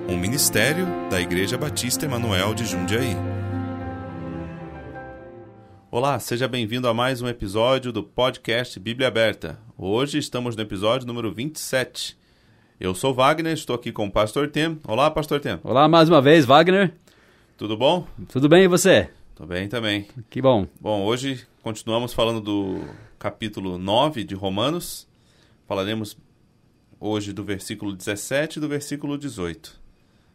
Um 0.09 0.17
ministério 0.17 0.87
da 1.11 1.21
Igreja 1.21 1.59
Batista 1.59 2.05
Emanuel 2.05 2.55
de 2.55 2.65
Jundiaí. 2.65 3.15
Olá, 5.91 6.17
seja 6.17 6.47
bem-vindo 6.47 6.87
a 6.87 6.93
mais 6.93 7.21
um 7.21 7.27
episódio 7.27 7.91
do 7.91 8.01
podcast 8.01 8.79
Bíblia 8.79 9.09
Aberta. 9.09 9.59
Hoje 9.77 10.17
estamos 10.17 10.55
no 10.55 10.63
episódio 10.63 11.05
número 11.05 11.31
27. 11.31 12.17
Eu 12.79 12.95
sou 12.95 13.13
Wagner, 13.13 13.53
estou 13.53 13.75
aqui 13.75 13.91
com 13.91 14.07
o 14.07 14.11
Pastor 14.11 14.49
Tem. 14.49 14.79
Olá, 14.87 15.11
Pastor 15.11 15.39
Tem. 15.39 15.59
Olá 15.63 15.87
mais 15.87 16.09
uma 16.09 16.19
vez, 16.19 16.45
Wagner. 16.45 16.95
Tudo 17.55 17.77
bom? 17.77 18.07
Tudo 18.29 18.49
bem 18.49 18.63
e 18.63 18.67
você? 18.67 19.11
Tô 19.35 19.45
bem 19.45 19.67
também. 19.67 20.07
Que 20.27 20.41
bom. 20.41 20.67
Bom, 20.81 21.03
hoje 21.03 21.45
continuamos 21.61 22.11
falando 22.11 22.41
do 22.41 22.81
capítulo 23.19 23.77
9 23.77 24.23
de 24.23 24.33
Romanos. 24.33 25.07
Falaremos 25.67 26.17
hoje 26.99 27.31
do 27.31 27.43
versículo 27.43 27.95
17 27.95 28.57
e 28.57 28.59
do 28.59 28.67
versículo 28.67 29.19
18. 29.19 29.79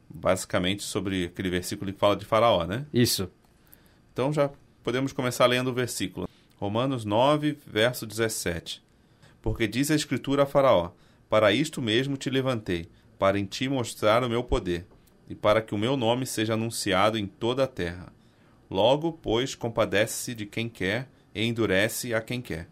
Basicamente 0.09 0.85
sobre 0.85 1.25
aquele 1.25 1.51
versículo 1.51 1.93
que 1.93 1.99
fala 1.99 2.15
de 2.15 2.25
Faraó, 2.25 2.65
né? 2.65 2.87
Isso. 2.95 3.29
Então 4.13 4.33
já 4.33 4.49
podemos 4.85 5.13
começar 5.13 5.47
lendo 5.47 5.71
o 5.71 5.75
versículo. 5.75 6.29
Romanos 6.57 7.05
9, 7.05 7.59
verso 7.67 8.07
17. 8.07 8.81
Porque 9.43 9.67
diz 9.67 9.91
a 9.91 9.97
Escritura 9.97 10.45
a 10.45 10.47
Faraó: 10.47 10.93
Para 11.29 11.53
isto 11.53 11.83
mesmo 11.83 12.17
te 12.17 12.31
levantei, 12.31 12.89
para 13.19 13.41
em 13.41 13.45
ti 13.45 13.69
mostrar 13.69 14.23
o 14.23 14.29
meu 14.29 14.45
poder, 14.45 14.87
e 15.29 15.35
para 15.35 15.61
que 15.61 15.75
o 15.75 15.79
meu 15.79 15.97
nome 15.97 16.27
seja 16.27 16.55
anunciado 16.55 17.19
em 17.19 17.27
toda 17.27 17.65
a 17.65 17.67
terra. 17.67 18.13
Logo, 18.71 19.13
pois, 19.13 19.55
compadece-se 19.55 20.35
de 20.35 20.47
quem 20.47 20.69
quer 20.69 21.09
e 21.35 21.45
endurece 21.45 22.15
a 22.15 22.21
quem 22.21 22.41
quer. 22.41 22.69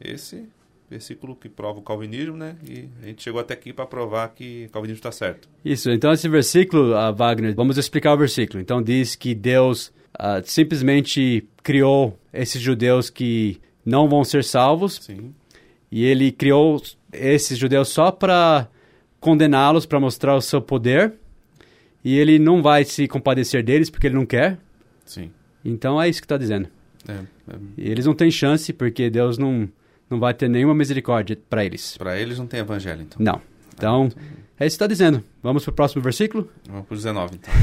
Esse 0.00 0.48
versículo 0.88 1.34
que 1.34 1.48
prova 1.48 1.80
o 1.80 1.82
calvinismo, 1.82 2.36
né? 2.36 2.56
E 2.68 2.88
a 3.02 3.06
gente 3.06 3.22
chegou 3.22 3.40
até 3.40 3.54
aqui 3.54 3.72
para 3.72 3.86
provar 3.86 4.28
que 4.28 4.66
o 4.66 4.70
calvinismo 4.70 4.98
está 4.98 5.10
certo. 5.10 5.48
Isso. 5.64 5.90
Então, 5.90 6.12
esse 6.12 6.28
versículo, 6.28 6.92
uh, 6.92 7.14
Wagner, 7.14 7.54
vamos 7.54 7.76
explicar 7.76 8.14
o 8.14 8.18
versículo. 8.18 8.60
Então, 8.60 8.82
diz 8.82 9.16
que 9.16 9.34
Deus 9.34 9.88
uh, 10.18 10.42
simplesmente 10.44 11.46
criou 11.62 12.18
esses 12.32 12.60
judeus 12.60 13.10
que 13.10 13.60
não 13.84 14.08
vão 14.08 14.22
ser 14.24 14.44
salvos. 14.44 15.00
Sim. 15.02 15.34
E 15.90 16.04
ele 16.04 16.30
criou 16.30 16.80
esses 17.12 17.58
judeus 17.58 17.88
só 17.88 18.10
para 18.10 18.68
condená-los, 19.18 19.86
para 19.86 19.98
mostrar 19.98 20.36
o 20.36 20.40
seu 20.40 20.60
poder. 20.60 21.14
E 22.04 22.18
ele 22.18 22.38
não 22.38 22.62
vai 22.62 22.84
se 22.84 23.08
compadecer 23.08 23.62
deles 23.64 23.90
porque 23.90 24.06
ele 24.06 24.14
não 24.14 24.26
quer. 24.26 24.58
Sim. 25.04 25.30
Então 25.64 26.00
é 26.00 26.08
isso 26.08 26.20
que 26.20 26.24
está 26.24 26.36
dizendo. 26.36 26.68
É, 27.08 27.12
é, 27.12 27.56
eles 27.76 28.06
não 28.06 28.14
têm 28.14 28.30
chance 28.30 28.72
porque 28.72 29.10
Deus 29.10 29.38
não, 29.38 29.68
não 30.08 30.18
vai 30.18 30.34
ter 30.34 30.48
nenhuma 30.48 30.74
misericórdia 30.74 31.38
para 31.48 31.64
eles. 31.64 31.96
para 31.96 32.18
eles 32.18 32.38
não 32.38 32.46
tem 32.46 32.60
evangelho, 32.60 33.02
então. 33.02 33.18
Não. 33.20 33.40
Então, 33.74 34.08
é 34.58 34.66
isso 34.66 34.74
que 34.74 34.84
está 34.84 34.86
dizendo. 34.86 35.22
Vamos 35.42 35.64
para 35.64 35.70
o 35.70 35.74
próximo 35.74 36.02
versículo? 36.02 36.50
Vamos 36.66 36.86
para 36.86 36.94
o 36.94 36.96
19, 36.96 37.34
então. 37.36 37.54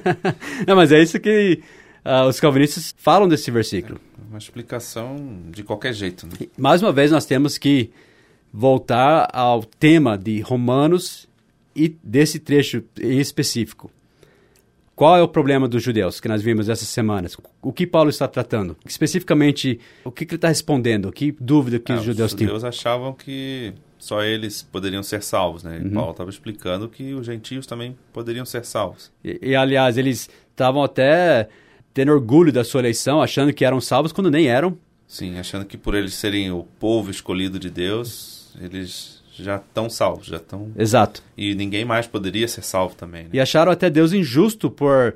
não, 0.66 0.76
mas 0.76 0.92
é 0.92 1.02
isso 1.02 1.18
que 1.18 1.62
ah, 2.04 2.26
os 2.26 2.38
calvinistas 2.38 2.94
falam 2.98 3.26
desse 3.26 3.50
versículo. 3.50 3.98
Uma 4.28 4.38
explicação 4.38 5.16
de 5.50 5.62
qualquer 5.62 5.94
jeito, 5.94 6.26
né? 6.26 6.32
Mais 6.58 6.82
uma 6.82 6.92
vez, 6.92 7.10
nós 7.10 7.24
temos 7.24 7.56
que 7.56 7.90
voltar 8.52 9.28
ao 9.32 9.64
tema 9.64 10.18
de 10.18 10.40
Romanos 10.40 11.26
e 11.74 11.96
desse 12.02 12.38
trecho 12.38 12.82
em 13.00 13.18
específico. 13.18 13.90
Qual 14.96 15.16
é 15.16 15.22
o 15.22 15.26
problema 15.28 15.66
dos 15.66 15.82
judeus 15.82 16.20
que 16.20 16.28
nós 16.28 16.40
vimos 16.40 16.68
essas 16.68 16.86
semanas? 16.86 17.36
O 17.60 17.72
que 17.72 17.84
Paulo 17.84 18.10
está 18.10 18.28
tratando? 18.28 18.76
Especificamente, 18.86 19.80
o 20.04 20.10
que, 20.12 20.22
ele 20.22 20.36
está 20.36 20.48
respondendo? 20.48 21.10
Que 21.10 21.34
dúvida 21.40 21.80
que 21.80 21.90
Ah, 21.92 21.96
os 21.96 22.04
judeus 22.04 22.30
os 22.32 22.38
têm? 22.38 22.46
judeus 22.46 22.62
achavam 22.62 23.12
que 23.12 23.72
só 23.98 24.22
eles 24.22 24.62
poderiam 24.62 25.02
ser 25.02 25.20
salvos, 25.22 25.64
né? 25.64 25.82
E 25.84 25.88
Paulo 25.88 26.12
estava 26.12 26.30
explicando 26.30 26.88
que 26.88 27.12
os 27.12 27.26
gentios 27.26 27.66
também 27.66 27.96
poderiam 28.12 28.44
ser 28.44 28.64
salvos. 28.64 29.10
E, 29.24 29.38
e, 29.42 29.56
aliás, 29.56 29.98
eles 29.98 30.30
estavam 30.50 30.84
até 30.84 31.48
tendo 31.92 32.12
orgulho 32.12 32.52
da 32.52 32.62
sua 32.62 32.80
eleição, 32.80 33.20
achando 33.20 33.52
que 33.52 33.64
eram 33.64 33.80
salvos 33.80 34.12
quando 34.12 34.30
nem 34.30 34.46
eram. 34.46 34.78
Sim, 35.08 35.38
achando 35.38 35.64
que 35.64 35.76
por 35.76 35.94
eles 35.94 36.14
serem 36.14 36.52
o 36.52 36.64
povo 36.78 37.10
escolhido 37.10 37.58
de 37.58 37.70
Deus, 37.70 38.52
eles 38.60 39.13
já 39.42 39.56
estão 39.56 39.90
salvos, 39.90 40.26
já 40.26 40.36
estão... 40.36 40.70
Exato. 40.76 41.22
E 41.36 41.54
ninguém 41.54 41.84
mais 41.84 42.06
poderia 42.06 42.46
ser 42.48 42.62
salvo 42.62 42.94
também, 42.94 43.24
né? 43.24 43.30
E 43.32 43.40
acharam 43.40 43.72
até 43.72 43.90
Deus 43.90 44.12
injusto 44.12 44.70
por 44.70 45.14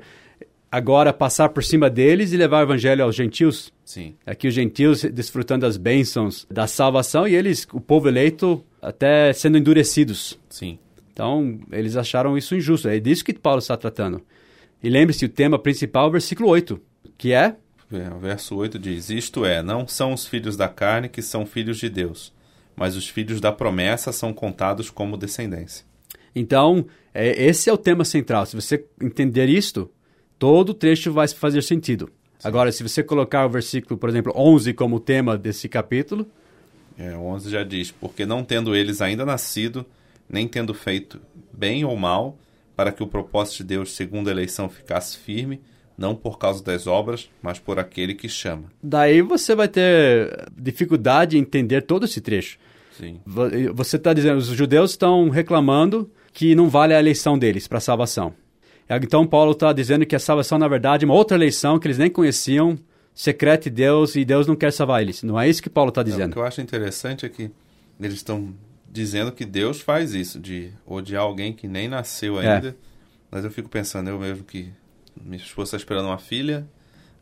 agora 0.71 1.11
passar 1.11 1.49
por 1.49 1.63
cima 1.63 1.89
deles 1.89 2.31
e 2.31 2.37
levar 2.37 2.59
o 2.59 2.63
evangelho 2.63 3.03
aos 3.03 3.15
gentios. 3.15 3.71
Sim, 3.83 4.13
Aqui 4.25 4.47
os 4.47 4.53
gentios 4.53 5.03
desfrutando 5.03 5.65
das 5.65 5.77
bênçãos 5.77 6.45
da 6.49 6.67
salvação 6.67 7.27
e 7.27 7.33
eles, 7.35 7.67
o 7.73 7.81
povo 7.81 8.07
eleito, 8.07 8.63
até 8.81 9.33
sendo 9.33 9.57
endurecidos. 9.57 10.39
sim. 10.49 10.77
Então, 11.11 11.59
eles 11.73 11.97
acharam 11.97 12.37
isso 12.37 12.55
injusto. 12.55 12.87
É 12.87 12.97
disso 12.97 13.25
que 13.25 13.33
Paulo 13.33 13.59
está 13.59 13.75
tratando. 13.75 14.21
E 14.81 14.89
lembre-se, 14.89 15.25
o 15.25 15.29
tema 15.29 15.59
principal 15.59 16.05
é 16.05 16.07
o 16.07 16.11
versículo 16.11 16.47
8, 16.47 16.79
que 17.17 17.33
é 17.33 17.57
É, 17.91 18.09
O 18.15 18.19
verso 18.19 18.55
8 18.55 18.79
diz: 18.79 19.09
Isto 19.09 19.43
é, 19.43 19.61
não 19.61 19.85
são 19.85 20.13
os 20.13 20.25
filhos 20.25 20.55
da 20.55 20.69
carne 20.69 21.09
que 21.09 21.21
são 21.21 21.45
filhos 21.45 21.77
de 21.77 21.89
Deus, 21.89 22.31
mas 22.79 22.95
os 22.95 23.09
filhos 23.09 23.41
da 23.41 23.51
promessa 23.51 24.13
são 24.13 24.31
contados 24.31 24.89
como 24.89 25.17
descendência. 25.17 25.85
Então, 26.33 26.85
é, 27.13 27.43
esse 27.43 27.69
é 27.69 27.73
o 27.73 27.77
tema 27.77 28.05
central. 28.05 28.45
Se 28.45 28.55
você 28.55 28.85
entender 29.01 29.49
isto, 29.49 29.91
todo 30.39 30.69
o 30.69 30.73
trecho 30.73 31.11
vai 31.11 31.27
fazer 31.27 31.61
sentido. 31.61 32.09
Agora, 32.41 32.71
se 32.71 32.81
você 32.81 33.03
colocar 33.03 33.45
o 33.45 33.49
versículo, 33.49 33.99
por 33.99 34.07
exemplo, 34.07 34.31
11 34.33 34.73
como 34.73 34.97
tema 34.97 35.37
desse 35.37 35.67
capítulo, 35.67 36.25
É, 36.97 37.15
o 37.17 37.21
11 37.23 37.49
já 37.49 37.63
diz: 37.63 37.91
Porque 37.91 38.25
não 38.25 38.45
tendo 38.45 38.73
eles 38.73 39.01
ainda 39.01 39.25
nascido, 39.25 39.85
nem 40.29 40.47
tendo 40.47 40.73
feito 40.73 41.19
bem 41.51 41.83
ou 41.83 41.97
mal, 41.97 42.37
para 42.77 42.93
que 42.93 43.03
o 43.03 43.07
propósito 43.07 43.57
de 43.57 43.63
Deus, 43.65 43.91
segundo 43.91 44.29
a 44.29 44.31
eleição, 44.31 44.69
ficasse 44.69 45.17
firme, 45.17 45.59
não 45.97 46.15
por 46.15 46.37
causa 46.37 46.63
das 46.63 46.87
obras, 46.87 47.29
mas 47.41 47.59
por 47.59 47.77
aquele 47.77 48.15
que 48.15 48.29
chama. 48.29 48.71
daí 48.81 49.21
você 49.21 49.53
vai 49.53 49.67
ter 49.67 50.47
dificuldade 50.55 51.37
em 51.37 51.41
entender 51.41 51.81
todo 51.81 52.05
esse 52.05 52.21
trecho. 52.21 52.57
Sim, 52.99 53.19
Vo- 53.25 53.49
Você 53.73 53.95
está 53.95 54.13
dizendo, 54.13 54.37
os 54.37 54.47
judeus 54.47 54.91
estão 54.91 55.29
reclamando 55.29 56.09
que 56.33 56.53
não 56.55 56.69
vale 56.69 56.93
a 56.93 56.99
eleição 56.99 57.37
deles 57.37 57.67
para 57.67 57.77
a 57.77 57.81
salvação. 57.81 58.33
Então, 58.89 59.25
Paulo 59.27 59.51
está 59.51 59.71
dizendo 59.71 60.05
que 60.05 60.15
a 60.15 60.19
salvação, 60.19 60.57
na 60.57 60.67
verdade, 60.67 61.05
é 61.05 61.07
uma 61.07 61.13
outra 61.13 61.37
eleição 61.37 61.77
que 61.77 61.85
eles 61.87 61.97
nem 61.99 62.09
conheciam, 62.09 62.77
secreta 63.13 63.69
de 63.69 63.75
Deus, 63.75 64.15
e 64.15 64.25
Deus 64.25 64.47
não 64.47 64.55
quer 64.55 64.73
salvar 64.73 65.01
eles. 65.01 65.21
Não 65.21 65.39
é 65.39 65.47
isso 65.47 65.61
que 65.61 65.69
Paulo 65.69 65.89
está 65.89 66.01
É, 66.01 66.03
o 66.03 66.05
dizendo. 66.07 66.33
que 66.33 66.39
eu 66.39 66.43
acho 66.45 66.59
interessante 66.61 67.25
é 67.25 67.29
que 67.29 67.51
eles 67.99 68.15
estão 68.15 68.53
dizendo 68.91 69.31
que 69.31 69.45
Deus 69.45 69.79
faz 69.81 70.13
isso, 70.15 70.39
de 70.39 70.71
odiar 70.87 71.21
alguém 71.21 71.53
que 71.53 71.67
nem 71.67 71.87
nasceu 71.87 72.41
É. 72.41 72.55
ainda. 72.55 72.75
Mas 73.29 73.45
eu 73.45 73.51
fico 73.51 73.69
pensando, 73.69 74.09
eu 74.09 74.17
mesmo 74.19 74.43
que 74.43 74.69
minha 75.21 75.37
esposa 75.37 75.67
está 75.69 75.77
esperando 75.77 76.07
uma 76.07 76.17
filha, 76.17 76.65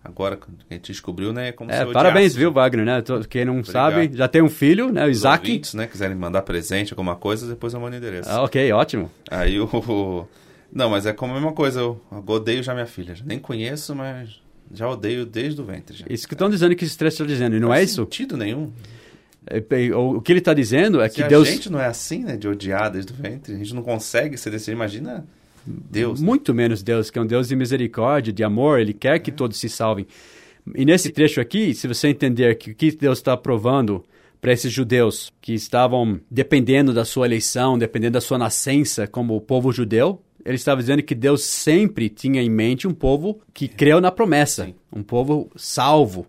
agora 0.03 0.37
que 0.37 0.43
a 0.69 0.73
gente 0.73 0.91
descobriu, 0.91 1.33
né? 1.33 1.49
É 1.49 1.51
como 1.51 1.71
É, 1.71 1.85
parabéns, 1.85 2.33
viu, 2.35 2.51
Wagner, 2.51 2.85
né? 2.85 3.03
Quem 3.29 3.45
não 3.45 3.59
Obrigado. 3.59 3.71
sabe, 3.71 4.11
já 4.15 4.27
tem 4.27 4.41
um 4.41 4.49
filho, 4.49 4.91
né? 4.91 5.05
O 5.05 5.09
Os 5.09 5.17
Isaac. 5.17 5.47
ouvintes, 5.49 5.73
né, 5.73 5.87
quiserem 5.87 6.15
mandar 6.15 6.41
presente, 6.43 6.93
alguma 6.93 7.15
coisa, 7.15 7.47
depois 7.47 7.73
eu 7.73 7.79
mando 7.79 7.95
o 7.95 7.97
endereço. 7.97 8.29
Ah, 8.29 8.43
ok, 8.43 8.71
ótimo. 8.71 9.11
Aí 9.29 9.59
o. 9.59 10.27
Não, 10.71 10.89
mas 10.89 11.05
é 11.05 11.13
como 11.13 11.31
a 11.33 11.35
mesma 11.35 11.53
coisa, 11.53 11.79
eu 11.79 11.99
odeio 12.25 12.61
já 12.61 12.73
minha 12.73 12.85
filha. 12.85 13.15
Nem 13.25 13.39
conheço, 13.39 13.95
mas 13.95 14.41
já 14.73 14.87
odeio 14.89 15.25
desde 15.25 15.61
o 15.61 15.63
ventre. 15.63 15.95
Já. 15.97 16.05
Isso 16.09 16.27
que 16.27 16.33
estão 16.33 16.49
dizendo 16.49 16.75
que 16.75 16.83
esse 16.83 16.97
trecho 16.97 17.15
está 17.15 17.25
dizendo, 17.25 17.55
e 17.55 17.59
não 17.59 17.73
é 17.73 17.77
faz 17.77 17.91
isso? 17.91 18.03
sentido 18.03 18.35
nenhum. 18.35 18.71
É, 19.49 19.59
é, 19.59 19.95
O 19.95 20.19
que 20.19 20.31
ele 20.33 20.39
está 20.39 20.53
dizendo 20.53 20.99
é 20.99 21.07
Se 21.07 21.15
que 21.15 21.23
a 21.23 21.27
Deus... 21.27 21.47
gente 21.47 21.69
não 21.71 21.79
é 21.79 21.85
assim, 21.85 22.23
né, 22.25 22.35
de 22.35 22.49
odiar 22.49 22.91
desde 22.91 23.13
o 23.13 23.15
ventre, 23.15 23.53
a 23.53 23.57
gente 23.57 23.73
não 23.73 23.81
consegue 23.81 24.37
ser 24.37 24.49
desse. 24.49 24.69
Imagina 24.71 25.25
Deus. 25.67 26.21
né? 26.21 26.25
Muito 26.25 26.53
menos 26.53 26.81
Deus, 26.81 27.09
que 27.09 27.19
é 27.19 27.21
um 27.21 27.25
Deus 27.25 27.47
de 27.47 27.55
misericórdia, 27.55 28.33
de 28.33 28.43
amor, 28.43 28.79
ele 28.79 28.93
quer 28.93 29.19
que 29.19 29.31
todos 29.31 29.57
se 29.57 29.69
salvem. 29.69 30.07
E 30.75 30.85
nesse 30.85 31.11
trecho 31.11 31.39
aqui, 31.39 31.73
se 31.73 31.87
você 31.87 32.09
entender 32.09 32.55
que 32.55 32.71
o 32.71 32.75
que 32.75 32.91
Deus 32.91 33.19
está 33.19 33.37
provando 33.37 34.03
para 34.41 34.51
esses 34.51 34.71
judeus 34.71 35.31
que 35.41 35.53
estavam 35.53 36.19
dependendo 36.29 36.93
da 36.93 37.05
sua 37.05 37.25
eleição, 37.25 37.77
dependendo 37.77 38.13
da 38.13 38.21
sua 38.21 38.37
nascença 38.37 39.07
como 39.07 39.35
o 39.35 39.41
povo 39.41 39.71
judeu, 39.71 40.21
ele 40.45 40.55
estava 40.55 40.79
dizendo 40.79 41.03
que 41.03 41.15
Deus 41.15 41.43
sempre 41.43 42.09
tinha 42.09 42.41
em 42.41 42.49
mente 42.49 42.87
um 42.87 42.93
povo 42.93 43.41
que 43.53 43.67
creu 43.67 43.99
na 43.99 44.11
promessa, 44.11 44.69
um 44.93 45.03
povo 45.03 45.49
salvo, 45.55 46.25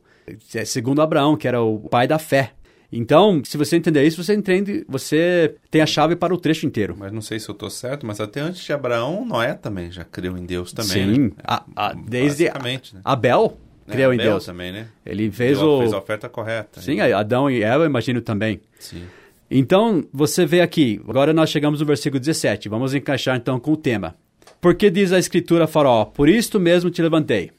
é, 0.54 0.64
segundo 0.64 1.00
Abraão, 1.00 1.36
que 1.36 1.46
era 1.46 1.62
o 1.62 1.80
pai 1.88 2.06
da 2.08 2.18
fé. 2.18 2.52
Então, 2.90 3.42
se 3.44 3.56
você 3.58 3.76
entender 3.76 4.02
isso, 4.06 4.22
você 4.22 4.34
entende, 4.34 4.84
você 4.88 5.54
tem 5.70 5.82
a 5.82 5.86
chave 5.86 6.16
para 6.16 6.32
o 6.32 6.38
trecho 6.38 6.64
inteiro. 6.66 6.96
Mas 6.98 7.12
não 7.12 7.20
sei 7.20 7.38
se 7.38 7.48
eu 7.48 7.54
tô 7.54 7.68
certo, 7.68 8.06
mas 8.06 8.18
até 8.18 8.40
antes 8.40 8.62
de 8.64 8.72
Abraão, 8.72 9.26
Noé 9.26 9.52
também 9.54 9.90
já 9.92 10.04
creu 10.04 10.36
em 10.38 10.46
Deus 10.46 10.72
também. 10.72 10.90
Sim, 11.14 11.20
né? 11.24 11.30
a- 11.44 11.64
a- 11.76 11.92
desde 11.92 12.44
Basicamente, 12.46 12.94
né? 12.94 13.00
Abel 13.04 13.58
Né, 13.86 13.94
creu 13.94 14.12
em 14.12 14.16
Abel 14.16 14.30
Deus. 14.32 14.46
também, 14.46 14.72
né? 14.72 14.86
Ele 15.04 15.30
fez 15.30 15.58
Deu- 15.58 15.68
o. 15.68 15.78
fez 15.80 15.92
a 15.92 15.98
oferta 15.98 16.28
correta. 16.30 16.80
Sim, 16.80 17.00
Adão 17.00 17.50
e 17.50 17.62
Eva, 17.62 17.84
eu 17.84 17.86
imagino 17.86 18.22
também. 18.22 18.60
Sim. 18.78 19.02
Então, 19.50 20.04
você 20.12 20.44
vê 20.46 20.60
aqui, 20.62 21.00
agora 21.08 21.32
nós 21.32 21.50
chegamos 21.50 21.80
no 21.80 21.86
versículo 21.86 22.18
17, 22.20 22.68
vamos 22.70 22.94
encaixar 22.94 23.36
então 23.36 23.60
com 23.60 23.72
o 23.72 23.76
tema. 23.76 24.14
Porque 24.60 24.90
diz 24.90 25.12
a 25.12 25.18
escritura 25.18 25.64
a 25.64 25.66
Faraó, 25.66 26.04
por 26.06 26.28
isto 26.28 26.58
mesmo 26.58 26.90
te 26.90 27.00
levantei. 27.02 27.50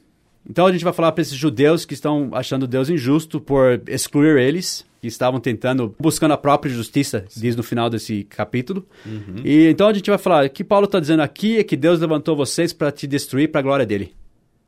Então 0.50 0.66
a 0.66 0.72
gente 0.72 0.82
vai 0.82 0.92
falar 0.92 1.12
para 1.12 1.22
esses 1.22 1.36
judeus 1.36 1.84
que 1.84 1.94
estão 1.94 2.30
achando 2.32 2.66
Deus 2.66 2.90
injusto 2.90 3.40
por 3.40 3.80
excluir 3.86 4.36
eles, 4.36 4.84
que 5.00 5.06
estavam 5.06 5.38
tentando, 5.38 5.94
buscando 5.96 6.32
a 6.32 6.36
própria 6.36 6.74
justiça, 6.74 7.24
diz 7.36 7.54
no 7.54 7.62
final 7.62 7.88
desse 7.88 8.24
capítulo. 8.24 8.84
Uhum. 9.06 9.42
E 9.44 9.68
então 9.68 9.86
a 9.86 9.92
gente 9.92 10.10
vai 10.10 10.18
falar, 10.18 10.46
o 10.46 10.50
que 10.50 10.64
Paulo 10.64 10.86
está 10.86 10.98
dizendo 10.98 11.22
aqui 11.22 11.58
é 11.58 11.62
que 11.62 11.76
Deus 11.76 12.00
levantou 12.00 12.34
vocês 12.34 12.72
para 12.72 12.90
te 12.90 13.06
destruir 13.06 13.52
para 13.52 13.60
a 13.60 13.62
glória 13.62 13.86
dele. 13.86 14.12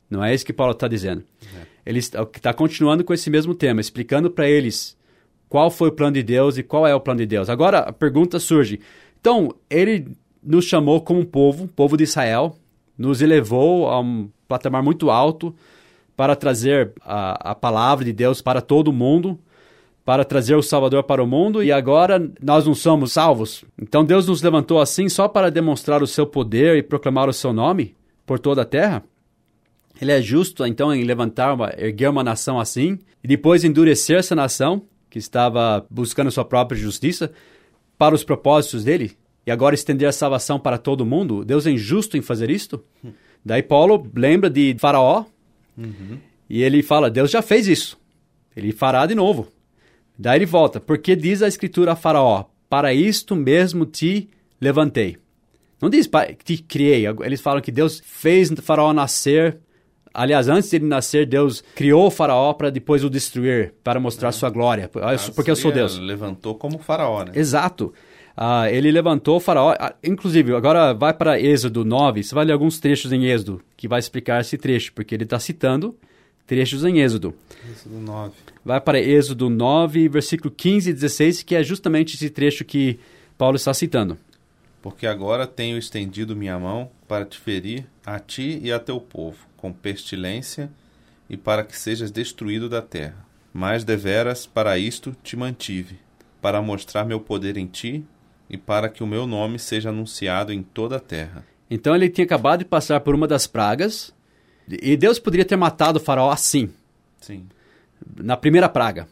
Não 0.09 0.23
é 0.23 0.33
isso 0.33 0.45
que 0.45 0.53
Paulo 0.53 0.71
está 0.71 0.87
dizendo. 0.87 1.21
É. 1.53 1.65
Ele 1.85 1.99
está 1.99 2.53
continuando 2.53 3.03
com 3.03 3.13
esse 3.13 3.29
mesmo 3.29 3.53
tema, 3.53 3.81
explicando 3.81 4.31
para 4.31 4.49
eles 4.49 4.97
qual 5.49 5.69
foi 5.69 5.89
o 5.89 5.91
plano 5.91 6.13
de 6.13 6.23
Deus 6.23 6.57
e 6.57 6.63
qual 6.63 6.87
é 6.87 6.95
o 6.95 7.01
plano 7.01 7.19
de 7.19 7.25
Deus. 7.25 7.49
Agora 7.49 7.79
a 7.79 7.91
pergunta 7.91 8.39
surge: 8.39 8.79
então, 9.19 9.53
ele 9.69 10.07
nos 10.41 10.63
chamou 10.63 11.01
como 11.01 11.19
um 11.19 11.25
povo, 11.25 11.67
povo 11.67 11.97
de 11.97 12.05
Israel, 12.05 12.55
nos 12.97 13.21
elevou 13.21 13.89
a 13.89 13.99
um 13.99 14.29
patamar 14.53 14.83
muito 14.83 15.09
alto 15.09 15.55
para 16.15 16.35
trazer 16.35 16.93
a, 17.01 17.51
a 17.51 17.55
palavra 17.55 18.05
de 18.05 18.13
Deus 18.13 18.41
para 18.41 18.61
todo 18.61 18.89
o 18.89 18.93
mundo, 18.93 19.39
para 20.05 20.23
trazer 20.23 20.55
o 20.55 20.61
Salvador 20.61 21.03
para 21.03 21.23
o 21.23 21.27
mundo, 21.27 21.63
e 21.63 21.71
agora 21.71 22.31
nós 22.41 22.67
não 22.67 22.75
somos 22.75 23.13
salvos. 23.13 23.65
Então 23.81 24.05
Deus 24.05 24.27
nos 24.27 24.41
levantou 24.41 24.79
assim 24.79 25.09
só 25.09 25.27
para 25.27 25.49
demonstrar 25.49 26.03
o 26.03 26.07
seu 26.07 26.27
poder 26.27 26.77
e 26.77 26.83
proclamar 26.83 27.27
o 27.27 27.33
seu 27.33 27.51
nome 27.51 27.95
por 28.25 28.37
toda 28.37 28.61
a 28.61 28.65
terra? 28.65 29.03
Ele 29.99 30.11
é 30.11 30.21
justo, 30.21 30.65
então, 30.65 30.93
em 30.93 31.03
levantar, 31.03 31.53
uma, 31.53 31.71
erguer 31.77 32.09
uma 32.09 32.23
nação 32.23 32.59
assim, 32.59 32.99
e 33.23 33.27
depois 33.27 33.63
endurecer 33.63 34.17
essa 34.17 34.35
nação, 34.35 34.83
que 35.09 35.19
estava 35.19 35.85
buscando 35.89 36.31
sua 36.31 36.43
própria 36.43 36.77
justiça 36.77 37.31
para 37.97 38.15
os 38.15 38.23
propósitos 38.23 38.83
dele 38.83 39.15
e 39.45 39.51
agora 39.51 39.75
estender 39.75 40.07
a 40.07 40.11
salvação 40.11 40.59
para 40.59 40.77
todo 40.77 41.05
mundo? 41.05 41.45
Deus 41.45 41.67
é 41.67 41.71
injusto 41.71 42.17
em 42.17 42.21
fazer 42.21 42.49
isto? 42.49 42.83
Daí 43.45 43.61
Paulo 43.61 44.09
lembra 44.15 44.49
de 44.49 44.75
Faraó 44.79 45.25
uhum. 45.77 46.17
e 46.49 46.61
ele 46.61 46.81
fala: 46.81 47.09
Deus 47.09 47.29
já 47.31 47.41
fez 47.41 47.67
isso, 47.67 47.97
ele 48.55 48.71
fará 48.71 49.05
de 49.05 49.15
novo. 49.15 49.47
Daí 50.17 50.37
ele 50.39 50.45
volta, 50.45 50.79
porque 50.79 51.15
diz 51.15 51.41
a 51.41 51.47
Escritura 51.47 51.93
a 51.93 51.95
Faraó: 51.95 52.45
Para 52.69 52.93
isto 52.93 53.35
mesmo 53.35 53.85
te 53.85 54.29
levantei. 54.59 55.17
Não 55.81 55.89
diz 55.89 56.09
te 56.43 56.57
criei, 56.57 57.05
eles 57.25 57.41
falam 57.41 57.61
que 57.61 57.71
Deus 57.71 58.01
fez 58.05 58.49
Faraó 58.61 58.93
nascer 58.93 59.59
Aliás, 60.13 60.47
antes 60.47 60.69
de 60.69 60.75
ele 60.75 60.85
nascer, 60.85 61.25
Deus 61.25 61.63
criou 61.73 62.05
o 62.05 62.11
faraó 62.11 62.53
para 62.53 62.69
depois 62.69 63.03
o 63.03 63.09
destruir, 63.09 63.73
para 63.83 63.99
mostrar 63.99 64.29
é. 64.29 64.31
sua 64.31 64.49
glória. 64.49 64.89
Porque 65.33 65.49
eu 65.49 65.55
sou 65.55 65.71
Deus. 65.71 65.97
Levantou 65.97 66.53
como 66.53 66.77
faraó, 66.77 67.23
né? 67.23 67.31
Exato. 67.33 67.91
Uh, 68.37 68.65
ele 68.71 68.91
levantou 68.91 69.37
o 69.37 69.39
faraó. 69.39 69.73
Uh, 69.73 69.93
inclusive, 70.03 70.55
agora 70.55 70.93
vai 70.93 71.13
para 71.13 71.39
Êxodo 71.39 71.85
9, 71.85 72.23
você 72.23 72.33
vai 72.33 72.45
ler 72.45 72.53
alguns 72.53 72.79
trechos 72.79 73.11
em 73.11 73.25
Êxodo, 73.25 73.61
que 73.77 73.87
vai 73.87 73.99
explicar 73.99 74.41
esse 74.41 74.57
trecho, 74.57 74.91
porque 74.93 75.13
ele 75.13 75.23
está 75.23 75.39
citando 75.39 75.95
trechos 76.47 76.83
em 76.83 76.99
Êxodo. 76.99 77.35
Êxodo 77.71 77.99
9. 77.99 78.33
Vai 78.65 78.81
para 78.81 78.99
Êxodo 78.99 79.49
9, 79.49 80.09
versículo 80.09 80.51
15 80.51 80.89
e 80.89 80.93
16, 80.93 81.43
que 81.43 81.55
é 81.55 81.63
justamente 81.63 82.15
esse 82.15 82.29
trecho 82.29 82.65
que 82.65 82.99
Paulo 83.37 83.55
está 83.55 83.73
citando. 83.73 84.17
Porque 84.81 85.07
agora 85.07 85.47
tenho 85.47 85.77
estendido 85.77 86.35
minha 86.35 86.59
mão 86.59 86.89
para 87.07 87.25
te 87.25 87.39
ferir, 87.39 87.85
a 88.05 88.19
ti 88.19 88.59
e 88.61 88.71
a 88.71 88.79
teu 88.79 88.99
povo 88.99 89.37
com 89.55 89.71
pestilência 89.71 90.69
e 91.29 91.37
para 91.37 91.63
que 91.63 91.77
sejas 91.77 92.11
destruído 92.11 92.67
da 92.67 92.81
terra. 92.81 93.25
Mas 93.53 93.85
deveras 93.85 94.45
para 94.45 94.77
isto 94.77 95.15
te 95.23 95.37
mantive, 95.37 95.97
para 96.41 96.61
mostrar 96.61 97.05
meu 97.05 97.19
poder 97.21 97.55
em 97.55 97.65
ti 97.65 98.03
e 98.53 98.57
para 98.57 98.87
que 98.87 99.03
o 99.03 99.07
meu 99.07 99.25
nome 99.25 99.57
seja 99.57 99.89
anunciado 99.89 100.53
em 100.53 100.61
toda 100.61 100.97
a 100.97 100.99
terra. 100.99 101.43
Então 101.71 101.95
ele 101.95 102.07
tinha 102.07 102.23
acabado 102.23 102.59
de 102.59 102.65
passar 102.65 102.99
por 102.99 103.15
uma 103.15 103.27
das 103.27 103.47
pragas 103.47 104.13
e 104.69 104.95
Deus 104.95 105.17
poderia 105.17 105.43
ter 105.43 105.55
matado 105.55 105.97
o 105.97 106.01
faraó 106.01 106.29
assim. 106.29 106.69
Sim. 107.19 107.47
Na 108.15 108.37
primeira 108.37 108.69
praga. 108.69 109.07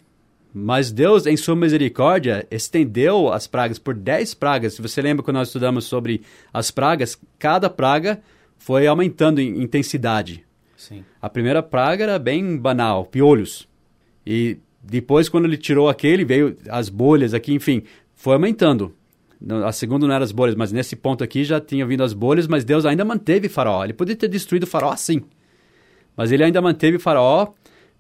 Mas 0.54 0.92
Deus, 0.92 1.26
em 1.26 1.36
sua 1.36 1.56
misericórdia, 1.56 2.46
estendeu 2.52 3.34
as 3.34 3.48
pragas 3.48 3.80
por 3.80 3.96
dez 3.96 4.36
pragas. 4.36 4.76
Se 4.76 4.82
você 4.82 5.02
lembra 5.02 5.24
quando 5.24 5.38
nós 5.38 5.48
estudamos 5.48 5.86
sobre 5.86 6.22
as 6.54 6.70
pragas, 6.70 7.20
cada 7.40 7.68
praga 7.68 8.22
foi 8.60 8.86
aumentando 8.86 9.42
em 9.42 9.64
intensidade. 9.64 10.46
Sim. 10.78 11.04
A 11.20 11.30
primeira 11.30 11.64
praga 11.64 12.04
era 12.04 12.20
bem 12.20 12.58
banal, 12.58 13.06
piolhos. 13.06 13.68
E 14.24 14.58
depois, 14.84 15.30
quando 15.30 15.46
ele 15.46 15.58
tirou 15.58 15.90
aquele, 15.90 16.24
veio 16.24 16.56
as 16.70 16.90
bolhas 16.90 17.34
aqui, 17.34 17.54
enfim, 17.54 17.84
foi 18.14 18.34
aumentando. 18.34 18.94
A 19.66 19.72
segunda 19.72 20.06
não 20.06 20.14
era 20.14 20.24
as 20.24 20.32
bolhas, 20.32 20.56
mas 20.56 20.72
nesse 20.72 20.96
ponto 20.96 21.24
aqui 21.24 21.44
já 21.44 21.60
tinha 21.60 21.86
vindo 21.86 22.04
as 22.04 22.14
bolhas, 22.14 22.48
mas 22.48 22.64
Deus 22.64 22.86
ainda 22.86 23.04
manteve 23.04 23.50
Faraó. 23.50 23.84
Ele 23.84 23.94
podia 23.94 24.16
ter 24.16 24.28
destruído 24.28 24.68
Faraó 24.68 24.96
sim. 24.96 25.24
Mas 26.16 26.32
ele 26.32 26.44
ainda 26.44 26.62
manteve 26.62 27.00
Faraó 27.00 27.48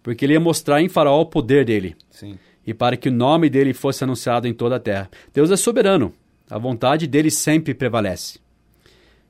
porque 0.03 0.25
ele 0.25 0.33
ia 0.33 0.39
mostrar 0.39 0.81
em 0.81 0.89
Faraó 0.89 1.21
o 1.21 1.25
poder 1.25 1.65
dele. 1.65 1.95
Sim. 2.09 2.37
E 2.65 2.73
para 2.73 2.95
que 2.95 3.09
o 3.09 3.11
nome 3.11 3.49
dele 3.49 3.73
fosse 3.73 4.03
anunciado 4.03 4.47
em 4.47 4.53
toda 4.53 4.75
a 4.75 4.79
terra. 4.79 5.09
Deus 5.33 5.49
é 5.49 5.55
soberano. 5.55 6.13
A 6.49 6.57
vontade 6.57 7.07
dele 7.07 7.31
sempre 7.31 7.73
prevalece. 7.73 8.39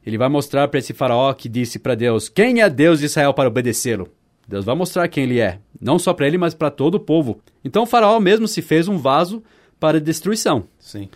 Ele 0.06 0.18
vai 0.18 0.28
mostrar 0.28 0.68
para 0.68 0.80
esse 0.80 0.94
faraó 0.94 1.34
que 1.34 1.48
disse 1.48 1.78
para 1.80 1.96
Deus: 1.96 2.28
Quem 2.28 2.62
é 2.62 2.70
Deus 2.70 3.00
de 3.00 3.06
Israel 3.06 3.34
para 3.34 3.48
obedecê-lo? 3.48 4.10
Deus 4.48 4.66
vai 4.66 4.76
mostrar 4.76 5.08
quem 5.08 5.24
ele 5.24 5.40
é, 5.40 5.60
não 5.80 6.00
só 6.00 6.14
para 6.14 6.28
ele, 6.28 6.38
mas 6.38 6.54
para 6.54 6.72
todo 6.72 6.96
o 6.96 7.00
povo. 7.00 7.40
Então 7.64 7.84
o 7.84 7.86
faraó 7.86 8.20
mesmo 8.20 8.48
se 8.48 8.62
fez 8.62 8.88
um 8.88 8.98
vaso 8.98 9.44
para 9.80 10.02
destruição. 10.02 10.66
Sim. 10.80 11.10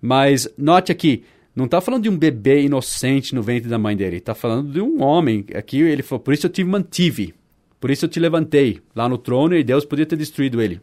Mas 0.00 0.48
note 0.56 0.90
aqui, 0.90 1.24
não 1.54 1.66
está 1.66 1.80
falando 1.80 2.04
de 2.04 2.08
um 2.08 2.16
bebê 2.16 2.62
inocente 2.62 3.34
no 3.34 3.42
ventre 3.42 3.68
da 3.68 3.78
mãe 3.78 3.96
dele, 3.96 4.16
está 4.16 4.34
falando 4.34 4.72
de 4.72 4.80
um 4.80 5.02
homem. 5.02 5.44
Aqui 5.54 5.80
ele 5.80 6.02
falou: 6.02 6.20
Por 6.20 6.32
isso 6.32 6.46
eu 6.46 6.50
te 6.50 6.64
mantive, 6.64 7.34
por 7.78 7.90
isso 7.90 8.04
eu 8.04 8.08
te 8.08 8.18
levantei 8.18 8.80
lá 8.94 9.08
no 9.08 9.18
trono 9.18 9.54
e 9.54 9.64
Deus 9.64 9.84
podia 9.84 10.06
ter 10.06 10.16
destruído 10.16 10.60
ele. 10.62 10.80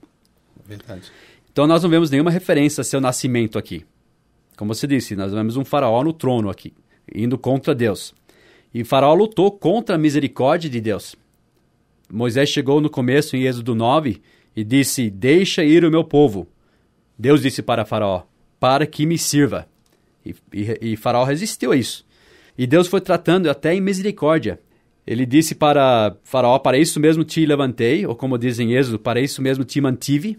Verdade. 0.65 1.11
Então 1.51 1.65
nós 1.65 1.81
não 1.81 1.89
vemos 1.89 2.11
nenhuma 2.11 2.29
referência 2.29 2.81
a 2.81 2.83
seu 2.83 3.01
nascimento 3.01 3.57
aqui. 3.57 3.85
Como 4.55 4.73
você 4.73 4.85
disse, 4.85 5.15
nós 5.15 5.33
vemos 5.33 5.57
um 5.57 5.65
faraó 5.65 6.03
no 6.03 6.13
trono 6.13 6.49
aqui 6.49 6.73
indo 7.13 7.37
contra 7.37 7.73
Deus. 7.73 8.13
E 8.73 8.83
Faraó 8.83 9.13
lutou 9.13 9.51
contra 9.51 9.95
a 9.95 9.97
misericórdia 9.97 10.69
de 10.69 10.81
Deus. 10.81 11.15
Moisés 12.11 12.49
chegou 12.49 12.79
no 12.79 12.89
começo, 12.89 13.35
em 13.35 13.43
Êxodo 13.43 13.73
9, 13.73 14.21
e 14.55 14.63
disse: 14.63 15.09
Deixa 15.09 15.63
ir 15.63 15.83
o 15.83 15.91
meu 15.91 16.03
povo. 16.03 16.47
Deus 17.17 17.41
disse 17.41 17.61
para 17.61 17.85
Faraó: 17.85 18.23
Para 18.59 18.86
que 18.86 19.05
me 19.05 19.17
sirva. 19.17 19.67
E, 20.25 20.36
e, 20.53 20.93
e 20.93 20.98
Faraó 20.98 21.24
resistiu 21.24 21.72
a 21.72 21.75
isso. 21.75 22.05
E 22.58 22.65
Deus 22.65 22.88
foi 22.88 23.00
tratando 23.00 23.50
até 23.50 23.74
em 23.74 23.81
misericórdia. 23.81 24.60
Ele 25.05 25.25
disse 25.25 25.55
para 25.55 26.15
Faraó: 26.24 26.60
Para 26.60 26.77
isso 26.77 27.00
mesmo 27.00 27.24
te 27.24 27.46
levantei, 27.46 28.05
ou 28.05 28.15
como 28.15 28.38
diz 28.38 28.60
em 28.60 28.74
Êxodo, 28.74 29.00
para 29.00 29.22
isso 29.22 29.41
mesmo 29.41 29.63
te 29.63 29.79
mantive. 29.79 30.38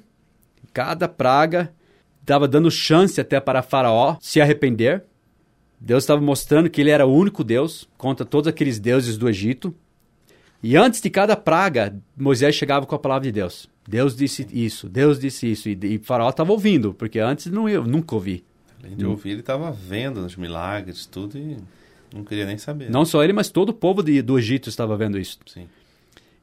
Cada 0.74 1.08
praga 1.08 1.72
estava 2.20 2.46
dando 2.46 2.70
chance 2.70 3.18
até 3.20 3.40
para 3.40 3.62
Faraó 3.62 4.16
se 4.20 4.40
arrepender. 4.40 5.04
Deus 5.80 6.02
estava 6.02 6.20
mostrando 6.20 6.68
que 6.68 6.80
ele 6.80 6.90
era 6.90 7.06
o 7.06 7.14
único 7.14 7.42
Deus 7.44 7.88
contra 7.96 8.26
todos 8.26 8.48
aqueles 8.48 8.78
deuses 8.78 9.16
do 9.16 9.28
Egito. 9.28 9.74
E 10.62 10.76
antes 10.76 11.00
de 11.00 11.08
cada 11.08 11.36
praga, 11.36 11.96
Moisés 12.16 12.54
chegava 12.54 12.84
com 12.84 12.94
a 12.94 12.98
palavra 12.98 13.24
de 13.24 13.32
Deus. 13.32 13.70
Deus 13.88 14.14
disse 14.14 14.46
isso, 14.52 14.86
Deus 14.86 15.18
disse 15.18 15.50
isso. 15.50 15.66
E, 15.66 15.78
e 15.82 15.98
Faraó 15.98 16.28
estava 16.28 16.52
ouvindo, 16.52 16.92
porque 16.92 17.18
antes 17.18 17.46
não, 17.46 17.66
eu 17.66 17.84
nunca 17.84 18.14
ouvi. 18.14 18.44
Além 18.84 18.94
de 18.94 19.06
ouvir, 19.06 19.30
ele 19.30 19.40
estava 19.40 19.72
vendo 19.72 20.18
os 20.18 20.36
milagres, 20.36 21.06
tudo, 21.06 21.38
e 21.38 21.56
não 22.14 22.22
queria 22.22 22.44
nem 22.44 22.58
saber. 22.58 22.90
Não 22.90 23.06
só 23.06 23.24
ele, 23.24 23.32
mas 23.32 23.48
todo 23.48 23.70
o 23.70 23.72
povo 23.72 24.02
de, 24.02 24.20
do 24.20 24.38
Egito 24.38 24.68
estava 24.68 24.94
vendo 24.94 25.18
isso. 25.18 25.38
Sim. 25.46 25.66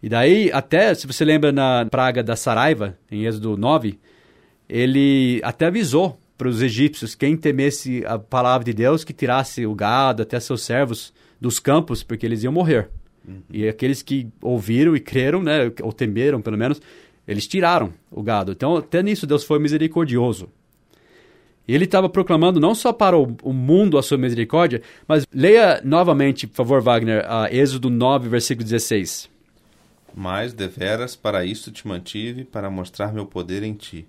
E 0.02 0.10
daí, 0.10 0.50
até, 0.52 0.96
se 0.96 1.06
você 1.06 1.24
lembra 1.24 1.52
na 1.52 1.86
praga 1.86 2.24
da 2.24 2.36
Saraiva, 2.36 2.98
em 3.12 3.26
Êxodo 3.26 3.56
9, 3.56 4.00
ele 4.68 5.40
até 5.44 5.68
avisou 5.68 6.20
para 6.36 6.48
os 6.48 6.64
egípcios, 6.64 7.14
quem 7.14 7.38
temesse 7.38 8.04
a 8.08 8.18
palavra 8.18 8.66
de 8.66 8.74
Deus, 8.74 9.04
que 9.04 9.14
tirasse 9.14 9.68
o 9.68 9.76
gado, 9.76 10.24
até 10.24 10.40
seus 10.40 10.64
servos 10.64 11.14
dos 11.40 11.60
campos, 11.60 12.02
porque 12.02 12.26
eles 12.26 12.42
iam 12.42 12.52
morrer. 12.52 12.90
Uhum. 13.28 13.42
E 13.52 13.68
aqueles 13.68 14.02
que 14.02 14.28
ouviram 14.42 14.96
e 14.96 15.00
creram, 15.00 15.44
né, 15.44 15.72
ou 15.82 15.94
temeram 15.94 16.42
pelo 16.42 16.58
menos, 16.58 16.82
eles 17.28 17.48
tiraram 17.48 17.94
o 18.12 18.22
gado. 18.22 18.52
Então, 18.52 18.78
até 18.78 19.02
nisso 19.02 19.28
Deus 19.28 19.44
foi 19.44 19.60
misericordioso. 19.60 20.50
E 21.68 21.74
ele 21.74 21.86
estava 21.86 22.08
proclamando 22.08 22.60
não 22.60 22.76
só 22.76 22.94
para 22.94 23.18
o, 23.18 23.36
o, 23.42 23.52
mundo 23.52 23.98
a 23.98 24.04
sua 24.04 24.18
misericórdia, 24.18 24.82
mas 25.08 25.26
leia 25.34 25.82
novamente, 25.84 26.46
por 26.46 26.56
favor, 26.56 26.82
Wagner, 26.82 27.26
a 27.28 27.52
Êxodo 27.52 27.90
9, 27.90 28.30
versículo 28.30 28.64
16. 28.64 29.30
Mas, 30.14 30.54
deveras, 30.54 31.16
para 31.16 31.44
isto 31.44 31.72
te 31.72 31.88
mantive, 31.88 32.44
para 32.44 32.70
mostrar 32.70 33.12
meu 33.12 33.26
poder 33.26 33.64
em 33.64 33.74
ti 33.74 34.08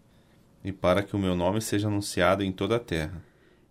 e 0.62 0.70
para 0.70 1.02
que 1.02 1.16
o 1.16 1.18
meu 1.18 1.34
nome 1.34 1.60
seja 1.60 1.88
anunciado 1.88 2.42
em 2.42 2.52
toda 2.52 2.76
a 2.76 2.80
terra. 2.80 3.22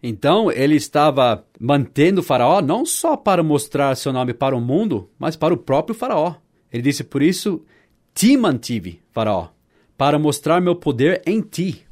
Então 0.01 0.51
ele 0.51 0.75
estava 0.75 1.43
mantendo 1.59 2.21
o 2.21 2.23
Faraó 2.23 2.61
não 2.61 2.85
só 2.85 3.17
para 3.17 3.41
mostrar 3.41 3.95
seu 3.95 4.13
nome 4.13 4.33
para 4.33 4.55
o 4.55 4.61
mundo, 4.61 5.09
mas 5.17 5.35
para 5.35 5.53
o 5.53 5.57
próprio 5.57 5.95
Faraó. 5.95 6.35
Ele 6.71 6.83
disse: 6.83 7.03
Por 7.03 7.23
isso 7.23 7.65
te 8.15 8.37
mantive, 8.37 9.01
Faraó, 9.11 9.49
para 9.97 10.17
mostrar 10.17 10.61
meu 10.61 10.75
poder 10.75 11.21
em 11.25 11.41
ti. 11.41 11.85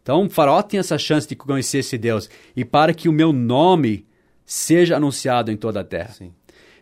Então, 0.00 0.30
Faraó 0.30 0.62
tinha 0.62 0.78
essa 0.78 0.96
chance 0.96 1.26
de 1.28 1.34
conhecer 1.34 1.78
esse 1.78 1.98
Deus 1.98 2.30
e 2.54 2.64
para 2.64 2.94
que 2.94 3.08
o 3.08 3.12
meu 3.12 3.32
nome 3.32 4.06
seja 4.46 4.96
anunciado 4.96 5.50
em 5.50 5.56
toda 5.56 5.80
a 5.80 5.84
terra. 5.84 6.12
Sim. 6.12 6.32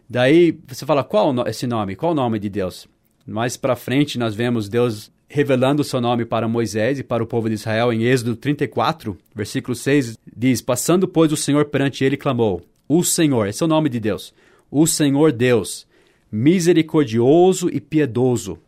Daí 0.09 0.59
você 0.69 0.85
fala: 0.85 1.03
Qual 1.03 1.35
esse 1.49 1.67
nome? 1.67 1.97
Qual 1.97 2.13
o 2.13 2.15
nome 2.15 2.39
de 2.39 2.51
Deus? 2.51 2.87
Mais 3.27 3.57
para 3.57 3.77
frente 3.77 4.19
nós 4.19 4.35
vemos 4.35 4.69
Deus 4.69 5.11
revelando 5.27 5.81
o 5.81 5.85
seu 5.85 5.99
nome 5.99 6.27
para 6.27 6.47
Moisés 6.47 6.99
e 6.99 7.03
para 7.03 7.23
o 7.23 7.27
povo 7.27 7.49
de 7.49 7.55
Israel 7.55 7.91
em 7.93 8.03
Êxodo 8.03 8.37
34, 8.37 9.17
versículo 9.35 9.75
6, 9.75 10.19
diz: 10.37 10.61
Passando, 10.61 11.09
pois, 11.09 11.33
o 11.33 11.37
Senhor 11.37 11.65
perante 11.67 12.05
ele, 12.05 12.19
clamou: 12.19 12.61
O 12.87 13.03
Senhor, 13.03 13.47
esse 13.47 13.63
é 13.63 13.67
o 13.67 13.69
nome 13.69 13.89
de 13.89 13.99
Deus, 13.99 14.35
o 14.71 14.87
Senhor 14.87 15.33
Deus, 15.33 15.87
misericordioso 16.31 17.71
e 17.73 17.81
piedoso, 17.81 18.59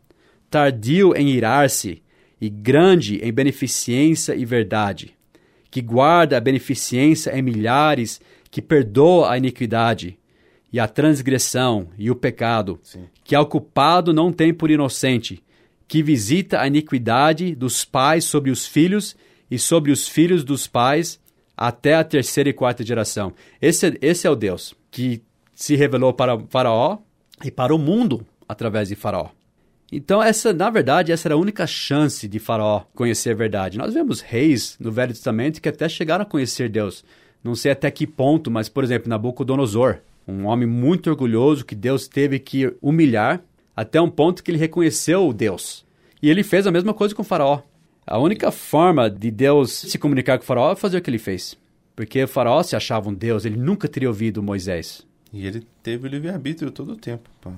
tardio 0.55 1.17
em 1.17 1.31
irar-se 1.31 2.01
e 2.41 2.49
grande 2.49 3.17
em 3.25 3.33
beneficência 3.33 4.37
e 4.37 4.45
verdade, 4.45 5.13
que 5.69 5.83
guarda 5.83 6.37
a 6.37 6.41
beneficência 6.41 7.37
em 7.37 7.43
milhares, 7.43 8.21
que 8.53 8.63
perdoa 8.63 9.33
a 9.33 9.37
iniquidade 9.37 10.17
e 10.73 10.79
a 10.79 10.87
transgressão 10.87 11.89
e 11.99 12.09
o 12.09 12.15
pecado, 12.15 12.79
Sim. 12.85 13.07
que 13.25 13.35
ao 13.35 13.47
culpado 13.47 14.13
não 14.13 14.33
tem 14.33 14.55
por 14.55 14.71
inocente, 14.71 15.43
que 15.89 16.05
visita 16.05 16.61
a 16.61 16.69
iniquidade 16.69 17.53
dos 17.57 17.85
pais 17.85 18.25
sobre 18.25 18.53
os 18.53 18.65
filhos 18.65 19.17
e 19.51 19.59
sobre 19.59 19.91
os 19.91 20.07
filhos 20.07 20.45
dos 20.45 20.69
pais 20.69 21.19
até 21.57 21.97
a 21.97 22.05
terceira 22.05 22.49
e 22.49 22.53
quarta 22.53 22.85
geração. 22.85 23.33
Esse, 23.61 23.99
esse 24.01 24.25
é 24.25 24.31
o 24.31 24.37
Deus 24.37 24.73
que 24.89 25.21
se 25.53 25.75
revelou 25.75 26.13
para 26.13 26.39
Faraó 26.49 26.99
e 27.45 27.51
para 27.51 27.75
o 27.75 27.79
mundo 27.79 28.25
através 28.49 28.89
de 28.89 28.95
Faraó. 28.95 29.31
Então, 29.93 30.23
essa, 30.23 30.53
na 30.53 30.71
verdade, 30.71 31.13
essa 31.13 31.29
era 31.29 31.35
a 31.35 31.39
única 31.39 31.67
chance 31.67 32.27
de 32.27 32.39
Faraó 32.39 32.83
conhecer 32.95 33.31
a 33.31 33.35
verdade. 33.35 33.79
Nós 33.79 33.95
vemos 33.95 34.21
reis 34.21 34.77
no 34.81 34.91
Velho 34.91 35.13
Testamento 35.13 35.61
que 35.61 35.69
até 35.69 35.89
chegaram 35.89 36.23
a 36.23 36.27
conhecer 36.27 36.69
Deus. 36.69 37.05
Não 37.43 37.55
sei 37.55 37.73
até 37.73 37.91
que 37.91 38.07
ponto, 38.07 38.51
mas, 38.51 38.69
por 38.69 38.83
exemplo, 38.83 39.09
Nabucodonosor, 39.09 39.99
um 40.27 40.47
homem 40.47 40.67
muito 40.67 41.11
orgulhoso 41.11 41.65
que 41.65 41.75
Deus 41.75 42.09
teve 42.09 42.39
que 42.39 42.75
humilhar 42.81 43.43
até 43.77 44.01
um 44.01 44.11
ponto 44.11 44.43
que 44.43 44.51
ele 44.51 44.59
reconheceu 44.59 45.33
Deus. 45.33 45.85
E 46.23 46.31
ele 46.31 46.43
fez 46.43 46.67
a 46.67 46.73
mesma 46.73 46.95
coisa 46.95 47.15
com 47.15 47.23
faraó. 47.23 47.61
A 48.07 48.19
única 48.19 48.51
forma 48.51 49.11
de 49.11 49.31
Deus 49.31 49.73
se 49.73 49.99
comunicar 49.99 50.39
com 50.39 50.45
faraó 50.45 50.73
é 50.73 50.77
fazer 50.77 50.99
o 50.99 51.03
que 51.03 51.11
ele 51.11 51.19
fez. 51.19 51.57
Porque 51.95 52.27
faraó 52.27 52.63
se 52.63 52.75
achava 52.75 53.09
um 53.09 53.15
Deus, 53.15 53.45
ele 53.45 53.57
nunca 53.57 53.89
teria 53.89 54.09
ouvido 54.09 54.43
Moisés. 54.43 55.07
E 55.33 55.47
ele 55.47 55.67
teve 55.83 56.07
o 56.07 56.11
livre-arbítrio 56.11 56.71
todo 56.71 56.93
o 56.93 56.97
tempo 56.97 57.29
para 57.41 57.53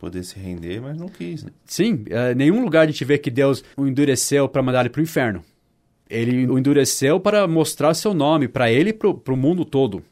poder 0.00 0.24
se 0.24 0.38
render, 0.38 0.80
mas 0.80 0.96
não 0.96 1.08
quis. 1.08 1.44
Né? 1.44 1.50
Sim, 1.66 2.04
é, 2.08 2.34
nenhum 2.34 2.64
lugar 2.64 2.84
a 2.84 2.90
gente 2.90 3.04
vê 3.04 3.18
que 3.18 3.30
Deus 3.30 3.62
o 3.76 3.86
endureceu 3.86 4.48
para 4.48 4.62
mandar 4.62 4.80
ele 4.80 4.88
para 4.88 5.00
o 5.00 5.02
inferno. 5.02 5.44
Ele 6.08 6.46
o 6.48 6.58
endureceu 6.58 7.20
para 7.20 7.46
mostrar 7.46 7.94
seu 7.94 8.14
nome 8.14 8.48
para 8.48 8.72
ele 8.72 8.90
e 8.90 8.92
para 8.92 9.34
o 9.34 9.36
mundo 9.36 9.64
todo. 9.64 10.02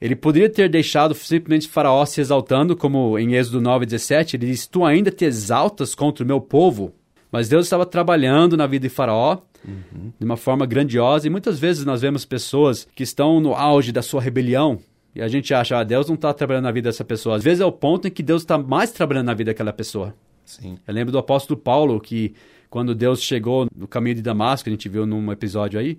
Ele 0.00 0.14
poderia 0.14 0.48
ter 0.48 0.68
deixado 0.68 1.14
simplesmente 1.14 1.66
Faraó 1.66 2.04
se 2.06 2.20
exaltando, 2.20 2.76
como 2.76 3.18
em 3.18 3.34
Êxodo 3.34 3.60
9, 3.60 3.86
17, 3.86 4.36
ele 4.36 4.46
diz: 4.46 4.66
Tu 4.66 4.84
ainda 4.84 5.10
te 5.10 5.24
exaltas 5.24 5.94
contra 5.94 6.22
o 6.22 6.26
meu 6.26 6.40
povo, 6.40 6.92
mas 7.32 7.48
Deus 7.48 7.66
estava 7.66 7.84
trabalhando 7.84 8.56
na 8.56 8.66
vida 8.66 8.86
de 8.86 8.94
Faraó 8.94 9.38
uhum. 9.66 10.12
de 10.16 10.24
uma 10.24 10.36
forma 10.36 10.64
grandiosa. 10.66 11.26
E 11.26 11.30
muitas 11.30 11.58
vezes 11.58 11.84
nós 11.84 12.00
vemos 12.02 12.24
pessoas 12.24 12.86
que 12.94 13.02
estão 13.02 13.40
no 13.40 13.54
auge 13.54 13.90
da 13.90 14.02
sua 14.02 14.20
rebelião. 14.20 14.78
E 15.14 15.22
a 15.22 15.28
gente 15.28 15.52
acha, 15.52 15.78
ah, 15.78 15.84
Deus 15.84 16.06
não 16.06 16.14
está 16.14 16.32
trabalhando 16.32 16.64
na 16.64 16.72
vida 16.72 16.88
dessa 16.88 17.04
pessoa. 17.04 17.36
Às 17.36 17.42
vezes 17.42 17.60
é 17.60 17.64
o 17.64 17.72
ponto 17.72 18.06
em 18.06 18.10
que 18.10 18.22
Deus 18.22 18.42
está 18.42 18.58
mais 18.58 18.92
trabalhando 18.92 19.26
na 19.26 19.34
vida 19.34 19.50
daquela 19.50 19.72
pessoa. 19.72 20.14
Sim. 20.44 20.78
Eu 20.86 20.94
lembro 20.94 21.12
do 21.12 21.18
apóstolo 21.18 21.58
Paulo, 21.58 22.00
que 22.00 22.34
quando 22.70 22.94
Deus 22.94 23.22
chegou 23.22 23.66
no 23.74 23.88
caminho 23.88 24.16
de 24.16 24.22
Damasco, 24.22 24.68
a 24.68 24.72
gente 24.72 24.88
viu 24.88 25.06
num 25.06 25.32
episódio 25.32 25.78
aí, 25.80 25.98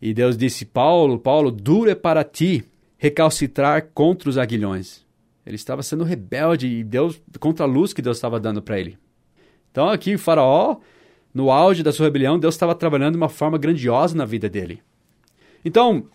e 0.00 0.12
Deus 0.12 0.36
disse: 0.36 0.64
Paulo, 0.64 1.18
Paulo, 1.18 1.50
duro 1.50 1.90
é 1.90 1.94
para 1.94 2.24
ti 2.24 2.64
recalcitrar 2.98 3.88
contra 3.94 4.28
os 4.28 4.38
aguilhões. 4.38 5.04
Ele 5.44 5.56
estava 5.56 5.82
sendo 5.82 6.04
rebelde 6.04 6.66
e 6.68 6.84
Deus 6.84 7.20
contra 7.40 7.64
a 7.64 7.68
luz 7.68 7.92
que 7.92 8.02
Deus 8.02 8.16
estava 8.16 8.38
dando 8.38 8.62
para 8.62 8.78
ele. 8.78 8.96
Então 9.70 9.88
aqui 9.88 10.14
o 10.14 10.18
faraó, 10.18 10.76
no 11.34 11.50
auge 11.50 11.82
da 11.82 11.92
sua 11.92 12.06
rebelião, 12.06 12.38
Deus 12.38 12.54
estava 12.54 12.74
trabalhando 12.74 13.14
de 13.14 13.16
uma 13.16 13.28
forma 13.28 13.58
grandiosa 13.58 14.16
na 14.16 14.24
vida 14.24 14.48
dele. 14.48 14.80
Então, 15.64 16.06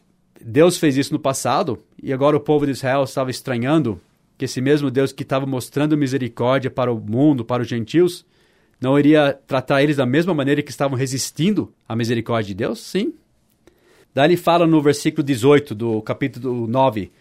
Deus 0.41 0.77
fez 0.77 0.95
isso 0.95 1.11
no 1.11 1.19
passado 1.19 1.83
e 2.01 2.13
agora 2.13 2.37
o 2.37 2.39
povo 2.39 2.65
de 2.65 2.71
Israel 2.71 3.03
estava 3.03 3.31
estranhando 3.31 3.99
que 4.37 4.45
esse 4.45 4.61
mesmo 4.61 4.91
Deus 4.91 5.11
que 5.11 5.23
estava 5.23 5.45
mostrando 5.45 5.97
misericórdia 5.97 6.69
para 6.69 6.91
o 6.93 6.99
mundo, 6.99 7.43
para 7.43 7.63
os 7.63 7.67
gentios, 7.67 8.25
não 8.79 8.97
iria 8.97 9.33
tratar 9.47 9.81
eles 9.81 9.97
da 9.97 10.05
mesma 10.05 10.33
maneira 10.33 10.61
que 10.61 10.69
estavam 10.69 10.97
resistindo 10.97 11.73
à 11.89 11.95
misericórdia 11.95 12.49
de 12.49 12.53
Deus? 12.53 12.79
Sim. 12.79 13.13
Daí 14.13 14.29
ele 14.29 14.37
fala 14.37 14.67
no 14.67 14.81
versículo 14.81 15.23
18 15.23 15.73
do 15.73 16.01
capítulo 16.01 16.67
9: 16.67 17.11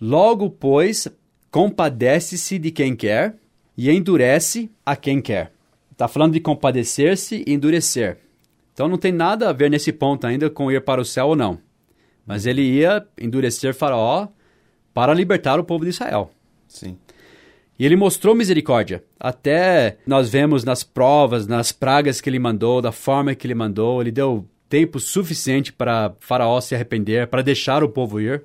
Logo, 0.00 0.50
pois, 0.50 1.08
compadece-se 1.50 2.58
de 2.58 2.72
quem 2.72 2.96
quer 2.96 3.36
e 3.76 3.90
endurece 3.90 4.70
a 4.84 4.96
quem 4.96 5.20
quer. 5.20 5.52
Está 5.92 6.08
falando 6.08 6.32
de 6.32 6.40
compadecer-se 6.40 7.44
e 7.46 7.52
endurecer. 7.52 8.18
Então 8.72 8.88
não 8.88 8.98
tem 8.98 9.12
nada 9.12 9.48
a 9.48 9.52
ver 9.52 9.70
nesse 9.70 9.92
ponto 9.92 10.26
ainda 10.26 10.50
com 10.50 10.70
ir 10.70 10.82
para 10.82 11.00
o 11.00 11.04
céu 11.04 11.28
ou 11.28 11.36
não. 11.36 11.60
Mas 12.26 12.46
ele 12.46 12.62
ia 12.62 13.06
endurecer 13.20 13.74
Faraó 13.74 14.28
para 14.92 15.12
libertar 15.12 15.58
o 15.58 15.64
povo 15.64 15.84
de 15.84 15.90
Israel. 15.90 16.30
Sim. 16.68 16.96
E 17.78 17.84
ele 17.84 17.96
mostrou 17.96 18.34
misericórdia. 18.34 19.02
Até 19.18 19.98
nós 20.06 20.28
vemos 20.28 20.64
nas 20.64 20.84
provas, 20.84 21.46
nas 21.46 21.72
pragas 21.72 22.20
que 22.20 22.30
ele 22.30 22.38
mandou, 22.38 22.80
da 22.80 22.92
forma 22.92 23.34
que 23.34 23.46
ele 23.46 23.54
mandou, 23.54 24.00
ele 24.00 24.12
deu 24.12 24.48
tempo 24.68 25.00
suficiente 25.00 25.72
para 25.72 26.14
Faraó 26.20 26.60
se 26.60 26.74
arrepender, 26.74 27.26
para 27.26 27.42
deixar 27.42 27.82
o 27.82 27.88
povo 27.88 28.20
ir. 28.20 28.44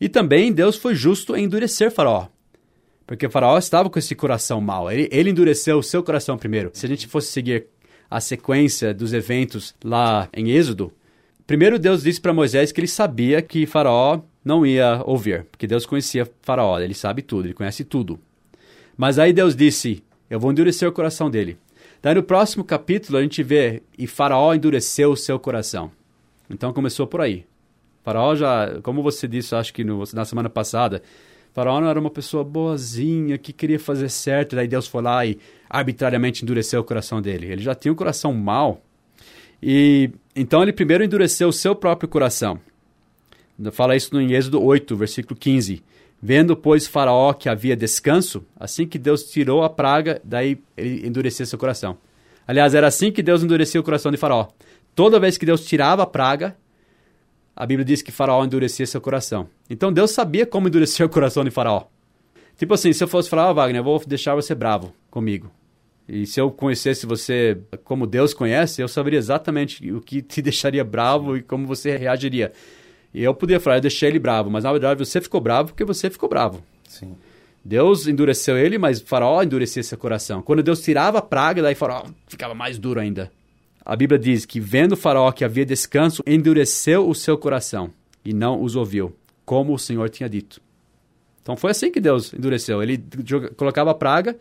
E 0.00 0.08
também 0.08 0.52
Deus 0.52 0.76
foi 0.76 0.94
justo 0.94 1.36
em 1.36 1.44
endurecer 1.44 1.90
Faraó. 1.90 2.28
Porque 3.06 3.28
faraó 3.28 3.56
estava 3.56 3.88
com 3.88 3.98
esse 3.98 4.14
coração 4.14 4.60
mau. 4.60 4.90
Ele, 4.90 5.08
ele 5.12 5.30
endureceu 5.30 5.78
o 5.78 5.82
seu 5.82 6.02
coração 6.02 6.36
primeiro. 6.36 6.70
Se 6.74 6.84
a 6.84 6.88
gente 6.88 7.06
fosse 7.06 7.30
seguir 7.30 7.68
a 8.10 8.20
sequência 8.20 8.92
dos 8.92 9.12
eventos 9.12 9.74
lá 9.82 10.28
em 10.34 10.50
Êxodo, 10.50 10.92
primeiro 11.46 11.78
Deus 11.78 12.02
disse 12.02 12.20
para 12.20 12.32
Moisés 12.32 12.72
que 12.72 12.80
ele 12.80 12.88
sabia 12.88 13.40
que 13.40 13.66
Faraó 13.66 14.20
não 14.44 14.64
ia 14.64 15.02
ouvir, 15.04 15.44
porque 15.44 15.66
Deus 15.66 15.84
conhecia 15.86 16.30
Faraó, 16.42 16.78
ele 16.78 16.94
sabe 16.94 17.22
tudo, 17.22 17.46
ele 17.46 17.54
conhece 17.54 17.84
tudo. 17.84 18.18
Mas 18.96 19.18
aí 19.18 19.32
Deus 19.32 19.54
disse: 19.54 20.02
Eu 20.30 20.40
vou 20.40 20.50
endurecer 20.50 20.88
o 20.88 20.92
coração 20.92 21.30
dele. 21.30 21.58
Daí 22.02 22.14
no 22.14 22.22
próximo 22.22 22.64
capítulo 22.64 23.18
a 23.18 23.22
gente 23.22 23.42
vê: 23.42 23.82
E 23.98 24.06
Faraó 24.06 24.54
endureceu 24.54 25.10
o 25.10 25.16
seu 25.16 25.38
coração. 25.38 25.90
Então 26.48 26.72
começou 26.72 27.06
por 27.06 27.20
aí. 27.20 27.44
Faraó 28.04 28.36
já, 28.36 28.80
como 28.82 29.02
você 29.02 29.26
disse, 29.26 29.54
acho 29.54 29.74
que 29.74 29.82
no, 29.82 30.04
na 30.14 30.24
semana 30.24 30.48
passada, 30.48 31.02
Faraó 31.52 31.80
não 31.80 31.88
era 31.88 31.98
uma 31.98 32.10
pessoa 32.10 32.44
boazinha, 32.44 33.36
que 33.36 33.52
queria 33.52 33.80
fazer 33.80 34.08
certo, 34.08 34.54
daí 34.54 34.68
Deus 34.68 34.86
foi 34.86 35.02
lá 35.02 35.26
e 35.26 35.38
arbitrariamente 35.68 36.44
endureceu 36.44 36.80
o 36.80 36.84
coração 36.84 37.20
dele. 37.20 37.50
Ele 37.50 37.62
já 37.62 37.74
tinha 37.74 37.90
um 37.90 37.96
coração 37.96 38.32
mau. 38.32 38.80
E 39.60 40.10
então 40.36 40.62
ele 40.62 40.72
primeiro 40.72 41.02
endureceu 41.02 41.48
o 41.48 41.52
seu 41.52 41.74
próprio 41.74 42.08
coração. 42.08 42.60
Fala 43.72 43.96
isso 43.96 44.14
no 44.14 44.20
Êxodo 44.20 44.62
8, 44.62 44.94
versículo 44.94 45.34
15. 45.34 45.82
Vendo, 46.22 46.56
pois, 46.56 46.86
Faraó 46.86 47.32
que 47.32 47.48
havia 47.48 47.74
descanso, 47.74 48.44
assim 48.58 48.86
que 48.86 48.98
Deus 48.98 49.24
tirou 49.24 49.62
a 49.62 49.70
praga, 49.70 50.20
daí 50.22 50.58
ele 50.76 51.06
endureceu 51.06 51.46
seu 51.46 51.58
coração. 51.58 51.96
Aliás, 52.46 52.74
era 52.74 52.86
assim 52.86 53.10
que 53.10 53.22
Deus 53.22 53.42
endurecia 53.42 53.80
o 53.80 53.84
coração 53.84 54.12
de 54.12 54.18
Faraó. 54.18 54.48
Toda 54.94 55.18
vez 55.18 55.36
que 55.36 55.46
Deus 55.46 55.64
tirava 55.64 56.02
a 56.02 56.06
praga, 56.06 56.56
a 57.54 57.64
Bíblia 57.64 57.84
diz 57.84 58.02
que 58.02 58.12
Faraó 58.12 58.44
endurecia 58.44 58.86
seu 58.86 59.00
coração. 59.00 59.48
Então 59.68 59.92
Deus 59.92 60.10
sabia 60.10 60.46
como 60.46 60.68
endurecer 60.68 61.04
o 61.04 61.08
coração 61.08 61.42
de 61.42 61.50
Faraó. 61.50 61.84
Tipo 62.56 62.74
assim, 62.74 62.92
se 62.92 63.02
eu 63.02 63.08
fosse 63.08 63.28
falar, 63.28 63.50
oh, 63.50 63.54
Wagner, 63.54 63.80
eu 63.80 63.84
vou 63.84 64.02
deixar 64.06 64.34
você 64.34 64.54
bravo 64.54 64.92
comigo. 65.10 65.50
E 66.08 66.26
se 66.26 66.40
eu 66.40 66.50
conhecesse 66.50 67.04
você 67.04 67.58
como 67.82 68.06
Deus 68.06 68.32
conhece, 68.32 68.80
eu 68.80 68.88
saberia 68.88 69.18
exatamente 69.18 69.90
o 69.90 70.00
que 70.00 70.22
te 70.22 70.40
deixaria 70.42 70.84
bravo 70.84 71.36
e 71.36 71.42
como 71.42 71.66
você 71.66 71.96
reagiria. 71.96 72.52
E 73.12 73.22
eu 73.22 73.34
poderia 73.34 73.60
falar, 73.60 73.76
eu 73.76 73.82
deixei 73.82 74.08
ele 74.08 74.18
bravo, 74.18 74.50
mas 74.50 74.64
na 74.64 74.72
verdade 74.72 74.98
você 74.98 75.20
ficou 75.20 75.40
bravo 75.40 75.70
porque 75.70 75.84
você 75.84 76.10
ficou 76.10 76.28
bravo. 76.28 76.62
Sim. 76.88 77.14
Deus 77.64 78.06
endureceu 78.06 78.56
ele, 78.56 78.78
mas 78.78 79.00
Faraó 79.00 79.42
endurecia 79.42 79.82
seu 79.82 79.98
coração. 79.98 80.40
Quando 80.40 80.62
Deus 80.62 80.80
tirava 80.80 81.18
a 81.18 81.22
praga, 81.22 81.60
daí 81.60 81.74
Faraó 81.74 82.04
ficava 82.28 82.54
mais 82.54 82.78
duro 82.78 83.00
ainda. 83.00 83.30
A 83.86 83.94
Bíblia 83.94 84.18
diz 84.18 84.44
que, 84.44 84.58
vendo 84.58 84.92
o 84.92 84.96
faraó 84.96 85.30
que 85.30 85.44
havia 85.44 85.64
descanso, 85.64 86.20
endureceu 86.26 87.08
o 87.08 87.14
seu 87.14 87.38
coração 87.38 87.92
e 88.24 88.32
não 88.32 88.60
os 88.60 88.74
ouviu, 88.74 89.14
como 89.44 89.72
o 89.72 89.78
Senhor 89.78 90.10
tinha 90.10 90.28
dito. 90.28 90.60
Então 91.40 91.56
foi 91.56 91.70
assim 91.70 91.92
que 91.92 92.00
Deus 92.00 92.34
endureceu. 92.34 92.82
Ele 92.82 93.00
colocava 93.56 93.92
a 93.92 93.94
praga, 93.94 94.36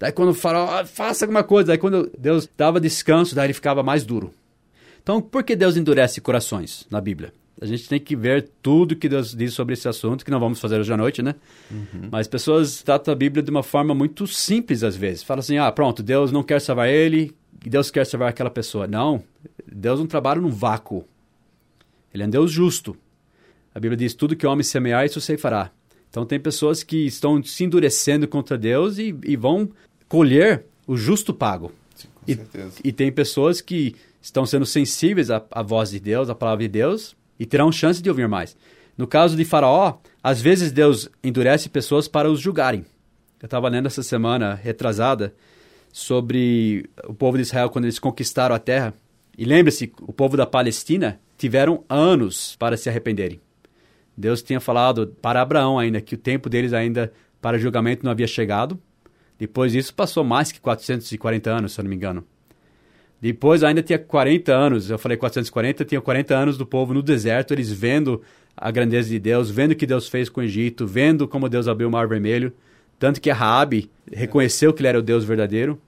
daí 0.00 0.10
quando 0.10 0.34
faraó, 0.34 0.80
ah, 0.80 0.84
faça 0.84 1.24
alguma 1.24 1.44
coisa, 1.44 1.68
daí 1.68 1.78
quando 1.78 2.10
Deus 2.18 2.48
dava 2.56 2.80
descanso, 2.80 3.34
daí 3.34 3.46
ele 3.46 3.52
ficava 3.52 3.82
mais 3.82 4.02
duro. 4.04 4.34
Então, 5.00 5.20
por 5.20 5.44
que 5.44 5.54
Deus 5.54 5.76
endurece 5.76 6.20
corações 6.20 6.86
na 6.90 7.00
Bíblia? 7.00 7.32
A 7.60 7.66
gente 7.66 7.88
tem 7.88 8.00
que 8.00 8.16
ver 8.16 8.48
tudo 8.62 8.96
que 8.96 9.08
Deus 9.08 9.34
diz 9.34 9.52
sobre 9.52 9.74
esse 9.74 9.86
assunto, 9.86 10.24
que 10.24 10.30
não 10.30 10.40
vamos 10.40 10.58
fazer 10.58 10.80
hoje 10.80 10.92
à 10.92 10.96
noite, 10.96 11.22
né? 11.22 11.34
Uhum. 11.70 12.08
Mas 12.10 12.26
pessoas 12.26 12.82
tratam 12.82 13.12
a 13.12 13.14
Bíblia 13.14 13.42
de 13.42 13.50
uma 13.50 13.62
forma 13.62 13.94
muito 13.94 14.26
simples 14.26 14.82
às 14.82 14.96
vezes. 14.96 15.22
Fala 15.22 15.40
assim, 15.40 15.58
ah, 15.58 15.70
pronto, 15.70 16.02
Deus 16.02 16.32
não 16.32 16.42
quer 16.42 16.60
salvar 16.60 16.88
ele, 16.88 17.34
Deus 17.52 17.90
quer 17.90 18.06
salvar 18.06 18.30
aquela 18.30 18.50
pessoa. 18.50 18.86
Não, 18.86 19.22
Deus 19.70 20.00
não 20.00 20.06
trabalha 20.06 20.40
num 20.40 20.50
vácuo. 20.50 21.04
Ele 22.12 22.22
é 22.22 22.26
um 22.26 22.30
Deus 22.30 22.50
justo. 22.50 22.96
A 23.74 23.78
Bíblia 23.78 23.96
diz: 23.96 24.14
tudo 24.14 24.34
que 24.34 24.46
o 24.46 24.50
homem 24.50 24.64
semear, 24.64 25.04
isso 25.04 25.20
fará. 25.38 25.70
Então, 26.08 26.26
tem 26.26 26.40
pessoas 26.40 26.82
que 26.82 27.06
estão 27.06 27.40
se 27.42 27.62
endurecendo 27.62 28.26
contra 28.26 28.58
Deus 28.58 28.98
e, 28.98 29.14
e 29.24 29.36
vão 29.36 29.70
colher 30.10 30.64
o 30.88 30.96
justo 30.96 31.32
pago. 31.32 31.72
Sim, 31.94 32.08
com 32.12 32.20
E, 32.30 32.34
certeza. 32.34 32.72
e 32.84 32.92
tem 32.92 33.12
pessoas 33.12 33.60
que 33.60 33.94
estão 34.20 34.44
sendo 34.44 34.66
sensíveis 34.66 35.30
à, 35.30 35.42
à 35.52 35.62
voz 35.62 35.90
de 35.92 36.00
Deus, 36.00 36.28
à 36.28 36.34
palavra 36.34 36.64
de 36.64 36.68
Deus, 36.68 37.16
e 37.38 37.46
terão 37.46 37.70
chance 37.72 38.02
de 38.02 38.10
ouvir 38.10 38.28
mais. 38.28 38.56
No 38.98 39.06
caso 39.06 39.36
de 39.36 39.44
Faraó, 39.44 39.98
às 40.22 40.42
vezes 40.42 40.72
Deus 40.72 41.08
endurece 41.24 41.68
pessoas 41.68 42.08
para 42.08 42.28
os 42.30 42.40
julgarem. 42.40 42.84
Eu 43.40 43.46
estava 43.46 43.68
lendo 43.68 43.86
essa 43.86 44.02
semana 44.02 44.52
retrasada 44.54 45.32
sobre 45.92 46.84
o 47.06 47.14
povo 47.14 47.36
de 47.36 47.42
Israel 47.42 47.70
quando 47.70 47.84
eles 47.86 47.98
conquistaram 47.98 48.54
a 48.54 48.58
terra. 48.58 48.92
E 49.38 49.44
lembre-se, 49.44 49.92
o 50.02 50.12
povo 50.12 50.36
da 50.36 50.44
Palestina 50.44 51.20
tiveram 51.38 51.84
anos 51.88 52.56
para 52.56 52.76
se 52.76 52.88
arrependerem. 52.88 53.40
Deus 54.16 54.42
tinha 54.42 54.60
falado 54.60 55.16
para 55.22 55.40
Abraão 55.40 55.78
ainda 55.78 56.00
que 56.00 56.14
o 56.14 56.18
tempo 56.18 56.50
deles 56.50 56.72
ainda 56.72 57.10
para 57.40 57.58
julgamento 57.58 58.04
não 58.04 58.10
havia 58.12 58.26
chegado. 58.26 58.78
Depois 59.40 59.72
disso 59.72 59.94
passou 59.94 60.22
mais 60.22 60.52
que 60.52 60.60
440 60.60 61.50
anos, 61.50 61.72
se 61.72 61.80
eu 61.80 61.84
não 61.84 61.88
me 61.88 61.96
engano. 61.96 62.22
Depois 63.18 63.64
ainda 63.64 63.82
tinha 63.82 63.98
40 63.98 64.54
anos, 64.54 64.90
eu 64.90 64.98
falei 64.98 65.16
440, 65.16 65.82
tinha 65.86 66.00
40 66.00 66.36
anos 66.36 66.58
do 66.58 66.66
povo 66.66 66.92
no 66.92 67.02
deserto, 67.02 67.54
eles 67.54 67.72
vendo 67.72 68.20
a 68.54 68.70
grandeza 68.70 69.08
de 69.08 69.18
Deus, 69.18 69.50
vendo 69.50 69.72
o 69.72 69.74
que 69.74 69.86
Deus 69.86 70.08
fez 70.08 70.28
com 70.28 70.42
o 70.42 70.44
Egito, 70.44 70.86
vendo 70.86 71.26
como 71.26 71.48
Deus 71.48 71.68
abriu 71.68 71.88
o 71.88 71.90
Mar 71.90 72.06
Vermelho, 72.06 72.52
tanto 72.98 73.18
que 73.18 73.30
a 73.30 73.34
Raabe 73.34 73.90
reconheceu 74.12 74.74
que 74.74 74.82
ele 74.82 74.88
era 74.88 74.98
o 74.98 75.02
Deus 75.02 75.24
verdadeiro. 75.24 75.80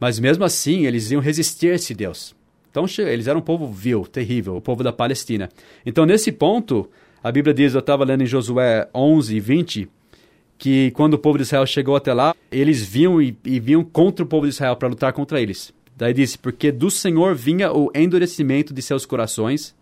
Mas 0.00 0.18
mesmo 0.18 0.42
assim, 0.42 0.86
eles 0.86 1.10
iam 1.10 1.20
resistir 1.20 1.70
a 1.70 1.74
esse 1.74 1.94
Deus. 1.94 2.34
Então, 2.70 2.86
eles 2.98 3.26
eram 3.26 3.40
um 3.40 3.42
povo 3.42 3.70
vil, 3.70 4.06
terrível, 4.06 4.56
o 4.56 4.60
povo 4.60 4.82
da 4.82 4.92
Palestina. 4.92 5.50
Então, 5.84 6.06
nesse 6.06 6.32
ponto, 6.32 6.90
a 7.22 7.30
Bíblia 7.30 7.54
diz, 7.54 7.74
eu 7.74 7.80
estava 7.80 8.04
lendo 8.04 8.22
em 8.22 8.26
Josué 8.26 8.88
11, 8.94 9.38
20, 9.38 9.88
que 10.58 10.90
quando 10.92 11.14
o 11.14 11.18
povo 11.18 11.38
de 11.38 11.42
Israel 11.42 11.66
chegou 11.66 11.96
até 11.96 12.12
lá, 12.12 12.34
eles 12.50 12.82
vinham 12.82 13.20
e, 13.20 13.36
e 13.44 13.60
vinham 13.60 13.84
contra 13.84 14.24
o 14.24 14.28
povo 14.28 14.46
de 14.46 14.52
Israel 14.52 14.76
para 14.76 14.88
lutar 14.88 15.12
contra 15.12 15.40
eles. 15.40 15.72
Daí 15.96 16.12
disse, 16.12 16.38
porque 16.38 16.72
do 16.72 16.90
Senhor 16.90 17.34
vinha 17.34 17.72
o 17.72 17.90
endurecimento 17.94 18.74
de 18.74 18.82
seus 18.82 19.06
corações 19.06 19.74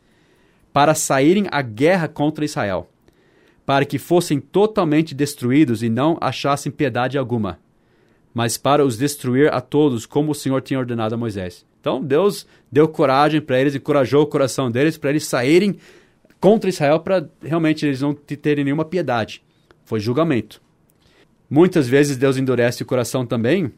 para 0.73 0.95
saírem 0.95 1.47
à 1.51 1.63
guerra 1.63 2.09
contra 2.09 2.45
Israel, 2.45 2.89
para 3.65 3.85
que 3.85 3.99
fossem 3.99 4.41
totalmente 4.41 5.15
destruídos 5.15 5.83
e 5.83 5.89
não 5.89 6.19
achassem 6.21 6.73
piedade 6.73 7.17
alguma, 7.17 7.59
mas 8.35 8.57
para 8.57 8.85
os 8.85 8.97
destruir 8.97 9.53
a 9.53 9.61
todos, 9.61 10.07
como 10.07 10.33
o 10.33 10.35
Senhor 10.35 10.61
tinha 10.63 10.81
ordenado 10.81 11.15
a 11.15 11.19
Moisés. 11.19 11.65
Então 11.81 12.03
Deus 12.03 12.47
deu 12.71 12.89
coragem 12.89 13.41
para 13.41 13.61
eles, 13.61 13.75
encorajou 13.75 14.23
o 14.23 14.27
coração 14.27 14.71
deles 14.71 14.97
para 14.97 15.11
eles 15.11 15.27
saírem 15.27 15.77
contra 16.41 16.71
Israel 16.71 17.01
para 17.01 17.29
realmente 17.43 17.87
eles 17.87 18.01
não 18.01 18.15
te- 18.15 18.37
terem 18.37 18.65
nenhuma 18.65 18.85
piedade. 18.85 19.43
Foi 19.85 20.01
julgamento. 20.01 20.63
Muitas 21.49 21.87
vezes 21.87 22.17
Deus 22.17 22.37
endurece 22.37 22.83
o 22.83 22.87
coração 22.87 23.27
também, 23.27 23.71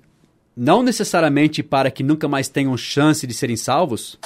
não 0.56 0.82
necessariamente 0.82 1.62
para 1.62 1.90
que 1.90 2.02
nunca 2.02 2.28
mais 2.28 2.48
tenham 2.48 2.76
chance 2.76 3.26
de 3.26 3.34
serem 3.34 3.56
salvos, 3.56 4.18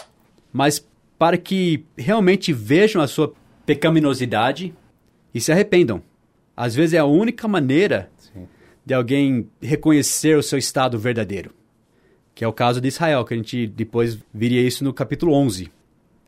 mas 0.52 0.86
para 1.18 1.38
que 1.38 1.84
realmente 1.96 2.52
vejam 2.52 3.00
a 3.00 3.08
sua 3.08 3.32
pecaminosidade 3.64 4.74
e 5.34 5.40
se 5.40 5.50
arrependam. 5.50 6.02
Às 6.56 6.74
vezes 6.74 6.94
é 6.94 6.98
a 6.98 7.04
única 7.04 7.48
maneira 7.48 8.10
Sim. 8.18 8.46
de 8.84 8.94
alguém 8.94 9.48
reconhecer 9.60 10.36
o 10.36 10.42
seu 10.42 10.58
estado 10.58 10.98
verdadeiro, 10.98 11.52
que 12.34 12.44
é 12.44 12.48
o 12.48 12.52
caso 12.52 12.80
de 12.80 12.88
Israel, 12.88 13.24
que 13.24 13.34
a 13.34 13.36
gente 13.36 13.66
depois 13.66 14.18
viria 14.32 14.60
isso 14.60 14.84
no 14.84 14.92
capítulo 14.92 15.32
11. 15.32 15.70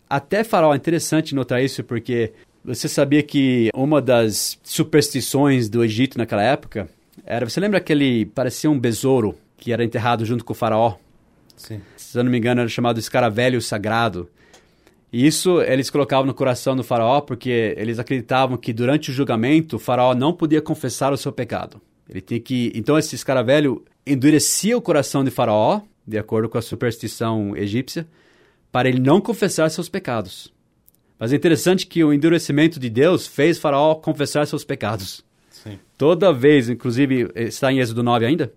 Até 0.08 0.42
Faraó 0.42 0.72
é 0.72 0.76
interessante 0.76 1.34
notar 1.34 1.62
isso 1.62 1.84
porque 1.84 2.32
você 2.64 2.88
sabia 2.88 3.22
que 3.22 3.70
uma 3.74 4.00
das 4.00 4.58
superstições 4.62 5.68
do 5.68 5.82
Egito 5.82 6.18
naquela 6.18 6.42
época 6.42 6.88
era, 7.24 7.48
você 7.48 7.60
lembra 7.60 7.78
aquele 7.78 8.26
parecia 8.26 8.70
um 8.70 8.78
besouro 8.78 9.36
que 9.56 9.72
era 9.72 9.84
enterrado 9.84 10.24
junto 10.24 10.44
com 10.44 10.52
o 10.52 10.56
faraó? 10.56 10.96
Sim. 11.56 11.80
se 11.96 12.18
eu 12.18 12.24
não 12.24 12.30
me 12.30 12.38
engano, 12.38 12.62
era 12.62 12.68
chamado 12.68 12.98
escaravelho 12.98 13.60
sagrado. 13.60 14.28
E 15.12 15.26
isso 15.26 15.60
eles 15.62 15.90
colocavam 15.90 16.26
no 16.26 16.32
coração 16.32 16.74
do 16.74 16.84
faraó 16.84 17.20
porque 17.20 17.74
eles 17.76 17.98
acreditavam 17.98 18.56
que 18.56 18.72
durante 18.72 19.10
o 19.10 19.12
julgamento 19.12 19.76
o 19.76 19.78
faraó 19.78 20.14
não 20.14 20.32
podia 20.32 20.62
confessar 20.62 21.12
o 21.12 21.16
seu 21.16 21.32
pecado. 21.32 21.80
Ele 22.08 22.20
tinha 22.20 22.40
que, 22.40 22.72
então 22.74 22.98
esse 22.98 23.14
escaravelho 23.14 23.84
endurecia 24.06 24.76
o 24.76 24.82
coração 24.82 25.22
de 25.22 25.30
faraó, 25.30 25.82
de 26.06 26.18
acordo 26.18 26.48
com 26.48 26.58
a 26.58 26.62
superstição 26.62 27.56
egípcia, 27.56 28.06
para 28.72 28.88
ele 28.88 29.00
não 29.00 29.20
confessar 29.20 29.70
seus 29.70 29.88
pecados. 29.88 30.52
Mas 31.20 31.34
é 31.34 31.36
interessante 31.36 31.86
que 31.86 32.02
o 32.02 32.14
endurecimento 32.14 32.80
de 32.80 32.88
Deus 32.88 33.26
fez 33.26 33.58
faraó 33.58 33.94
confessar 33.94 34.46
seus 34.46 34.64
pecados. 34.64 35.22
Sim. 35.50 35.78
Toda 35.98 36.32
vez, 36.32 36.70
inclusive, 36.70 37.30
está 37.34 37.70
em 37.70 37.78
Êxodo 37.78 38.02
9 38.02 38.24
ainda? 38.24 38.50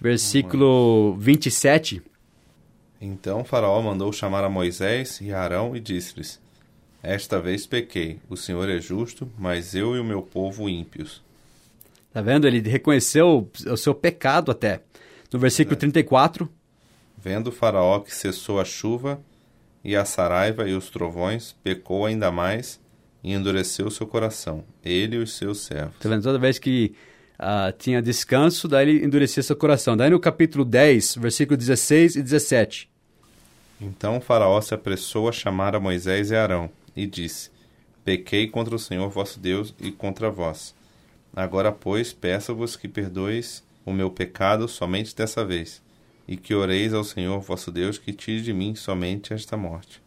Versículo 0.00 1.14
27. 1.18 2.00
Então 2.98 3.44
Faraó 3.44 3.82
mandou 3.82 4.10
chamar 4.10 4.42
a 4.42 4.48
Moisés 4.48 5.20
e 5.20 5.34
Arão 5.34 5.76
e 5.76 5.80
disse-lhes: 5.80 6.40
Esta 7.02 7.38
vez 7.38 7.66
pequei. 7.66 8.18
O 8.28 8.36
Senhor 8.36 8.70
é 8.70 8.80
justo, 8.80 9.30
mas 9.38 9.74
eu 9.74 9.94
e 9.94 10.00
o 10.00 10.04
meu 10.04 10.22
povo 10.22 10.70
ímpios. 10.70 11.22
Tá 12.10 12.22
vendo? 12.22 12.46
Ele 12.46 12.60
reconheceu 12.60 13.50
o 13.66 13.76
seu 13.76 13.94
pecado 13.94 14.50
até. 14.50 14.80
No 15.30 15.38
versículo 15.38 15.76
34, 15.76 16.48
Vendo 17.18 17.52
Faraó 17.52 18.00
que 18.00 18.14
cessou 18.14 18.58
a 18.58 18.64
chuva 18.64 19.20
e 19.84 19.96
a 19.96 20.04
saraiva 20.04 20.68
e 20.68 20.74
os 20.74 20.90
trovões, 20.90 21.54
pecou 21.62 22.06
ainda 22.06 22.30
mais 22.30 22.80
e 23.22 23.32
endureceu 23.32 23.90
seu 23.90 24.06
coração, 24.06 24.64
ele 24.84 25.16
e 25.16 25.18
os 25.18 25.36
seus 25.36 25.60
servos. 25.60 25.96
tá 25.98 26.08
vendo? 26.08 26.22
Toda 26.22 26.38
vez 26.38 26.58
que 26.58 26.94
ah, 27.38 27.72
tinha 27.76 28.00
descanso, 28.00 28.68
daí 28.68 28.88
ele 28.88 29.04
endurecia 29.04 29.42
seu 29.42 29.56
coração. 29.56 29.96
Daí 29.96 30.10
no 30.10 30.20
capítulo 30.20 30.64
10, 30.64 31.16
versículo 31.16 31.56
16 31.56 32.16
e 32.16 32.22
17. 32.22 32.88
Então 33.80 34.20
Faraó 34.20 34.60
se 34.60 34.74
apressou 34.74 35.28
a 35.28 35.32
chamar 35.32 35.74
a 35.74 35.80
Moisés 35.80 36.30
e 36.30 36.36
Arão 36.36 36.70
e 36.94 37.04
disse: 37.04 37.50
Pequei 38.04 38.46
contra 38.46 38.74
o 38.74 38.78
Senhor 38.78 39.08
vosso 39.08 39.40
Deus 39.40 39.74
e 39.80 39.90
contra 39.90 40.30
vós. 40.30 40.74
Agora, 41.34 41.72
pois, 41.72 42.12
peço-vos 42.12 42.76
que 42.76 42.86
perdoeis 42.86 43.64
o 43.84 43.92
meu 43.92 44.10
pecado 44.10 44.68
somente 44.68 45.16
dessa 45.16 45.44
vez, 45.44 45.82
e 46.32 46.36
que 46.38 46.54
oreis 46.54 46.94
ao 46.94 47.04
Senhor 47.04 47.38
vosso 47.40 47.70
Deus 47.70 47.98
que 47.98 48.10
tire 48.10 48.40
de 48.40 48.54
mim 48.54 48.74
somente 48.74 49.34
esta 49.34 49.54
morte. 49.54 50.00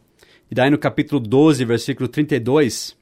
E 0.50 0.56
daí 0.56 0.72
no 0.72 0.78
capítulo 0.78 1.20
12, 1.20 1.64
versículo 1.66 2.08
32, 2.08 2.98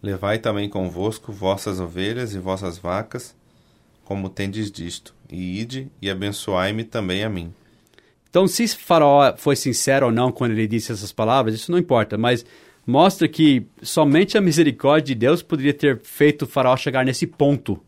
Levai 0.00 0.38
também 0.38 0.68
convosco 0.68 1.32
vossas 1.32 1.80
ovelhas 1.80 2.32
e 2.32 2.38
vossas 2.38 2.78
vacas, 2.78 3.34
como 4.04 4.28
tendes 4.28 4.70
disto, 4.70 5.12
e 5.28 5.60
ide 5.60 5.88
e 6.00 6.08
abençoai-me 6.08 6.84
também 6.84 7.24
a 7.24 7.28
mim. 7.28 7.52
Então, 8.30 8.46
se 8.46 8.68
Faraó 8.68 9.34
foi 9.36 9.56
sincero 9.56 10.06
ou 10.06 10.12
não 10.12 10.30
quando 10.30 10.52
ele 10.52 10.68
disse 10.68 10.92
essas 10.92 11.10
palavras, 11.10 11.56
isso 11.56 11.72
não 11.72 11.78
importa, 11.78 12.16
mas 12.16 12.46
mostra 12.86 13.26
que 13.26 13.66
somente 13.82 14.38
a 14.38 14.40
misericórdia 14.40 15.14
de 15.14 15.14
Deus 15.16 15.42
poderia 15.42 15.74
ter 15.74 16.00
feito 16.02 16.42
o 16.42 16.46
Faraó 16.46 16.76
chegar 16.76 17.04
nesse 17.04 17.26
ponto 17.26 17.82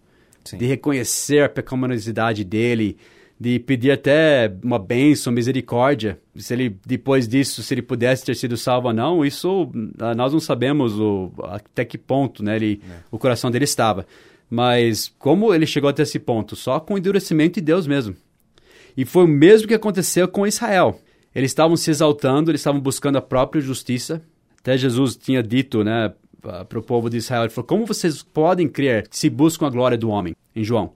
Sim. 0.44 0.58
de 0.58 0.66
reconhecer 0.66 1.44
a 1.44 1.48
pecaminosidade 1.48 2.42
dele, 2.42 2.96
de 3.38 3.58
pedir 3.58 3.90
até 3.90 4.52
uma 4.62 4.78
bênção, 4.78 5.32
misericórdia. 5.32 6.18
Se 6.36 6.54
ele, 6.54 6.76
depois 6.86 7.28
disso, 7.28 7.62
se 7.62 7.74
ele 7.74 7.82
pudesse 7.82 8.24
ter 8.24 8.34
sido 8.34 8.56
salvo 8.56 8.88
ou 8.88 8.94
não, 8.94 9.24
isso 9.24 9.70
ah, 9.98 10.14
nós 10.14 10.32
não 10.32 10.40
sabemos 10.40 10.98
o, 10.98 11.30
até 11.42 11.84
que 11.84 11.98
ponto 11.98 12.42
né, 12.42 12.56
ele, 12.56 12.80
o 13.10 13.18
coração 13.18 13.50
dele 13.50 13.64
estava. 13.64 14.06
Mas 14.48 15.12
como 15.18 15.52
ele 15.52 15.66
chegou 15.66 15.90
até 15.90 16.02
esse 16.02 16.18
ponto? 16.18 16.56
Só 16.56 16.80
com 16.80 16.94
o 16.94 16.98
endurecimento 16.98 17.60
de 17.60 17.60
Deus 17.60 17.86
mesmo. 17.86 18.16
E 18.96 19.04
foi 19.04 19.24
o 19.24 19.28
mesmo 19.28 19.68
que 19.68 19.74
aconteceu 19.74 20.26
com 20.26 20.46
Israel. 20.46 20.98
Eles 21.34 21.50
estavam 21.50 21.76
se 21.76 21.90
exaltando, 21.90 22.50
eles 22.50 22.60
estavam 22.60 22.80
buscando 22.80 23.18
a 23.18 23.22
própria 23.22 23.60
justiça. 23.60 24.22
Até 24.58 24.78
Jesus 24.78 25.14
tinha 25.16 25.42
dito, 25.42 25.84
né, 25.84 26.14
para 26.40 26.78
o 26.78 26.82
povo 26.82 27.10
de 27.10 27.18
Israel, 27.18 27.42
ele 27.42 27.50
falou: 27.50 27.66
"Como 27.66 27.84
vocês 27.84 28.22
podem 28.22 28.66
crer 28.66 29.06
se 29.10 29.28
buscam 29.28 29.66
a 29.66 29.70
glória 29.70 29.98
do 29.98 30.08
homem?" 30.08 30.34
Em 30.54 30.64
João. 30.64 30.92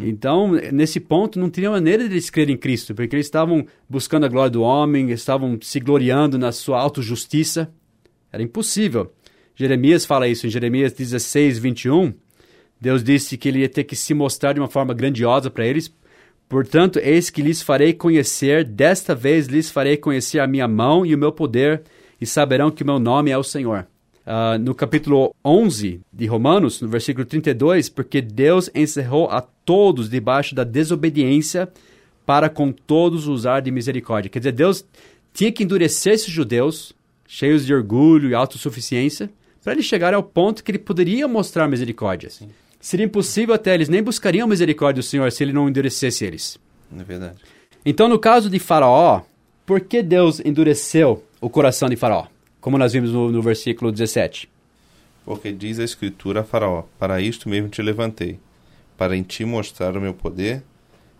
Então, 0.00 0.52
nesse 0.72 0.98
ponto, 0.98 1.38
não 1.38 1.48
tinha 1.48 1.70
maneira 1.70 2.08
de 2.08 2.14
eles 2.14 2.30
crerem 2.30 2.54
em 2.54 2.58
Cristo, 2.58 2.94
porque 2.94 3.14
eles 3.14 3.26
estavam 3.26 3.66
buscando 3.88 4.26
a 4.26 4.28
glória 4.28 4.50
do 4.50 4.62
homem, 4.62 5.10
estavam 5.10 5.58
se 5.60 5.78
gloriando 5.78 6.38
na 6.38 6.50
sua 6.52 6.80
autojustiça. 6.80 7.72
Era 8.32 8.42
impossível. 8.42 9.12
Jeremias 9.54 10.04
fala 10.04 10.26
isso 10.26 10.46
em 10.46 10.50
Jeremias 10.50 10.92
16, 10.92 11.58
21. 11.58 12.12
Deus 12.80 13.04
disse 13.04 13.36
que 13.36 13.48
ele 13.48 13.60
ia 13.60 13.68
ter 13.68 13.84
que 13.84 13.94
se 13.94 14.14
mostrar 14.14 14.54
de 14.54 14.60
uma 14.60 14.68
forma 14.68 14.92
grandiosa 14.92 15.50
para 15.50 15.66
eles. 15.66 15.94
Portanto, 16.48 16.98
eis 16.98 17.30
que 17.30 17.42
lhes 17.42 17.62
farei 17.62 17.92
conhecer, 17.92 18.64
desta 18.64 19.14
vez 19.14 19.46
lhes 19.46 19.70
farei 19.70 19.96
conhecer 19.96 20.40
a 20.40 20.46
minha 20.46 20.66
mão 20.66 21.06
e 21.06 21.14
o 21.14 21.18
meu 21.18 21.32
poder, 21.32 21.82
e 22.20 22.26
saberão 22.26 22.70
que 22.70 22.82
o 22.82 22.86
meu 22.86 22.98
nome 22.98 23.30
é 23.30 23.38
o 23.38 23.42
Senhor. 23.42 23.86
Ah, 24.24 24.56
no 24.58 24.74
capítulo 24.74 25.34
11 25.44 26.00
de 26.12 26.26
Romanos, 26.26 26.80
no 26.80 26.88
versículo 26.88 27.26
32, 27.26 27.88
porque 27.88 28.20
Deus 28.20 28.70
encerrou 28.74 29.28
a 29.28 29.42
todos 29.64 30.08
debaixo 30.08 30.54
da 30.54 30.64
desobediência 30.64 31.68
para 32.24 32.48
com 32.48 32.72
todos 32.72 33.26
usar 33.26 33.60
de 33.60 33.70
misericórdia. 33.70 34.30
Quer 34.30 34.38
dizer, 34.38 34.52
Deus 34.52 34.84
tinha 35.32 35.50
que 35.50 35.64
endurecer 35.64 36.14
esses 36.14 36.30
judeus, 36.30 36.92
cheios 37.26 37.64
de 37.64 37.74
orgulho 37.74 38.30
e 38.30 38.34
autossuficiência, 38.34 39.30
para 39.62 39.72
eles 39.72 39.84
chegarem 39.84 40.16
ao 40.16 40.22
ponto 40.22 40.62
que 40.62 40.70
ele 40.70 40.78
poderia 40.78 41.26
mostrar 41.28 41.68
misericórdia. 41.68 42.28
Seria 42.80 43.06
impossível 43.06 43.54
até, 43.54 43.74
eles 43.74 43.88
nem 43.88 44.02
buscariam 44.02 44.46
misericórdia 44.46 45.00
do 45.00 45.06
Senhor 45.06 45.30
se 45.30 45.42
ele 45.44 45.52
não 45.52 45.68
endurecesse 45.68 46.24
eles. 46.24 46.58
É 46.96 47.04
verdade. 47.04 47.36
Então, 47.84 48.08
no 48.08 48.18
caso 48.18 48.50
de 48.50 48.58
Faraó, 48.58 49.22
por 49.64 49.80
que 49.80 50.02
Deus 50.02 50.40
endureceu 50.40 51.24
o 51.40 51.48
coração 51.48 51.88
de 51.88 51.96
Faraó? 51.96 52.26
Como 52.60 52.76
nós 52.76 52.92
vimos 52.92 53.12
no, 53.12 53.30
no 53.30 53.40
versículo 53.40 53.90
17. 53.90 54.48
Porque 55.24 55.52
diz 55.52 55.78
a 55.78 55.84
Escritura 55.84 56.40
a 56.40 56.44
Faraó: 56.44 56.84
Para 56.98 57.20
isto 57.20 57.48
mesmo 57.48 57.68
te 57.68 57.80
levantei, 57.80 58.38
para 58.96 59.16
em 59.16 59.22
ti 59.22 59.44
mostrar 59.44 59.96
o 59.96 60.00
meu 60.00 60.14
poder 60.14 60.62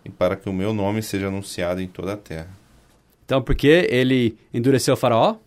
e 0.05 0.09
para 0.09 0.35
que 0.35 0.49
o 0.49 0.53
meu 0.53 0.73
nome 0.73 1.01
seja 1.01 1.27
anunciado 1.27 1.81
em 1.81 1.87
toda 1.87 2.13
a 2.13 2.17
terra. 2.17 2.49
Então, 3.25 3.41
por 3.41 3.55
que 3.55 3.87
ele 3.89 4.37
endureceu 4.53 4.93
o 4.93 4.97
Faraó? 4.97 5.37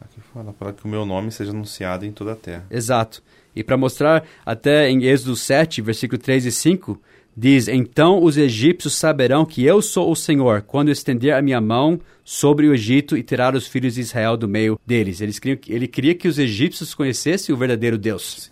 Aqui 0.00 0.20
fala: 0.32 0.52
Para 0.52 0.72
que 0.72 0.84
o 0.84 0.88
meu 0.88 1.06
nome 1.06 1.30
seja 1.30 1.50
anunciado 1.50 2.04
em 2.04 2.12
toda 2.12 2.32
a 2.32 2.36
terra. 2.36 2.66
Exato. 2.70 3.22
E 3.54 3.62
para 3.62 3.76
mostrar, 3.76 4.24
até 4.44 4.88
em 4.90 5.04
Êxodo 5.04 5.36
7, 5.36 5.80
versículo 5.80 6.20
3 6.20 6.46
e 6.46 6.52
5, 6.52 7.00
diz: 7.36 7.68
Então 7.68 8.22
os 8.22 8.36
egípcios 8.36 8.94
saberão 8.94 9.44
que 9.44 9.64
eu 9.64 9.80
sou 9.80 10.10
o 10.10 10.16
Senhor, 10.16 10.62
quando 10.62 10.90
estender 10.90 11.34
a 11.34 11.42
minha 11.42 11.60
mão 11.60 12.00
sobre 12.24 12.66
o 12.66 12.74
Egito 12.74 13.16
e 13.16 13.22
tirar 13.22 13.54
os 13.54 13.66
filhos 13.66 13.94
de 13.94 14.00
Israel 14.00 14.36
do 14.36 14.48
meio 14.48 14.78
deles. 14.84 15.20
Eles 15.20 15.38
queriam, 15.38 15.58
ele 15.68 15.86
queria 15.86 16.14
que 16.14 16.26
os 16.26 16.38
egípcios 16.38 16.94
conhecessem 16.94 17.54
o 17.54 17.58
verdadeiro 17.58 17.98
Deus. 17.98 18.50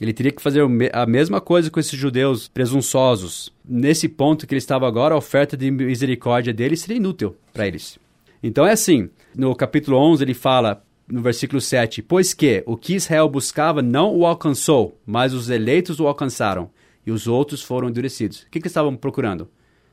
Ele 0.00 0.12
teria 0.14 0.32
que 0.32 0.40
fazer 0.40 0.62
a 0.92 1.06
mesma 1.06 1.40
coisa 1.40 1.70
com 1.70 1.78
esses 1.78 1.98
judeus 1.98 2.48
presunçosos. 2.48 3.52
Nesse 3.62 4.08
ponto 4.08 4.46
que 4.46 4.54
ele 4.54 4.58
estava 4.58 4.88
agora, 4.88 5.14
a 5.14 5.18
oferta 5.18 5.56
de 5.56 5.70
misericórdia 5.70 6.54
dele 6.54 6.76
seria 6.76 6.96
inútil 6.96 7.36
para 7.52 7.66
eles. 7.66 7.98
Então 8.42 8.66
é 8.66 8.72
assim, 8.72 9.10
no 9.36 9.54
capítulo 9.54 9.98
11 9.98 10.24
ele 10.24 10.32
fala, 10.32 10.82
no 11.06 11.20
versículo 11.20 11.60
7, 11.60 12.00
Pois 12.02 12.32
que 12.32 12.62
o 12.66 12.76
que 12.76 12.94
Israel 12.94 13.28
buscava 13.28 13.82
não 13.82 14.16
o 14.16 14.24
alcançou, 14.24 14.98
mas 15.04 15.34
os 15.34 15.50
eleitos 15.50 16.00
o 16.00 16.06
alcançaram, 16.06 16.70
e 17.06 17.10
os 17.10 17.26
outros 17.26 17.62
foram 17.62 17.88
endurecidos. 17.88 18.42
O 18.42 18.50
que, 18.50 18.60
que 18.60 18.68
estavam 18.68 18.96
procurando? 18.96 19.48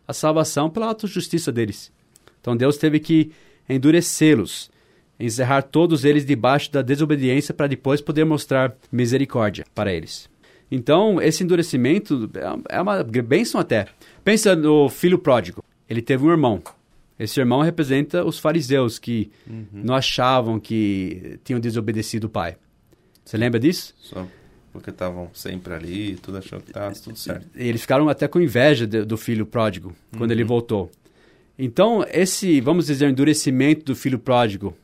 A 0.08 0.14
salvação 0.14 0.70
pela 0.70 0.88
autojustiça 0.88 1.52
deles. 1.52 1.92
Então 2.40 2.56
Deus 2.56 2.78
teve 2.78 3.00
que 3.00 3.32
endurecê-los, 3.68 4.72
encerrar 5.20 5.64
todos 5.64 6.06
eles 6.06 6.26
debaixo 6.26 6.72
da 6.72 6.82
desobediência 6.82 7.54
para 7.54 7.68
depois 7.68 8.02
poder 8.02 8.26
mostrar 8.26 8.76
misericórdia 8.92 9.66
para 9.74 9.92
eles. 9.92 10.30
Então, 10.70 11.22
esse 11.22 11.44
endurecimento 11.44 12.30
é 12.70 12.82
uma 12.82 13.04
bênção 13.04 13.60
até. 13.60 13.88
Pensa 14.24 14.56
no 14.56 14.90
filho 14.90 15.18
pródigo. 15.18 15.64
Ele 15.90 16.02
teve 16.02 16.26
um 16.26 16.30
irmão. 16.30 16.62
Esse 17.18 17.40
irmão 17.40 17.62
representa 17.62 18.24
os 18.26 18.38
fariseus 18.38 19.00
que 19.00 19.32
uhum. 19.50 19.66
não 19.72 19.96
achavam 19.96 20.60
que 20.60 21.40
tinham 21.44 21.60
desobedecido 21.60 22.28
o 22.28 22.30
pai. 22.30 22.58
Você 23.24 23.38
lembra 23.38 23.60
disso? 23.60 23.96
Só 23.98 24.28
porque 24.78 24.92
estavam 24.92 25.30
sempre 25.34 25.74
ali, 25.74 26.18
tudo 26.18 26.38
achando 26.38 26.62
que 26.62 26.70
estava 26.70 26.94
tudo 26.94 27.18
certo. 27.18 27.48
Eles 27.56 27.82
ficaram 27.82 28.08
até 28.10 28.28
com 28.28 28.40
inveja 28.40 28.86
do 28.86 29.18
filho 29.18 29.46
pródigo 29.46 29.96
quando 30.18 30.30
uhum. 30.30 30.38
ele 30.38 30.44
voltou. 30.44 30.92
Então, 31.58 32.06
esse, 32.12 32.62
vamos 32.62 32.86
dizer, 32.86 33.10
endurecimento 33.10 33.86
do 33.86 33.96
filho 33.96 34.20
pródigo, 34.20 34.78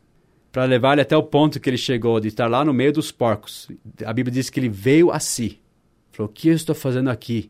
para 0.53 0.65
levar 0.65 0.93
ele 0.93 1.01
até 1.01 1.17
o 1.17 1.23
ponto 1.23 1.59
que 1.59 1.67
ele 1.67 1.77
chegou 1.77 2.19
de 2.19 2.27
estar 2.27 2.45
lá 2.47 2.63
no 2.63 2.71
meio 2.71 2.93
dos 2.93 3.11
porcos. 3.11 3.67
A 4.05 4.13
Bíblia 4.13 4.31
diz 4.31 4.51
que 4.51 4.59
ele 4.59 4.69
veio 4.69 5.11
a 5.11 5.19
si. 5.19 5.59
Falou: 6.11 6.29
O 6.29 6.33
que 6.33 6.49
eu 6.49 6.53
estou 6.53 6.75
fazendo 6.75 7.09
aqui? 7.09 7.49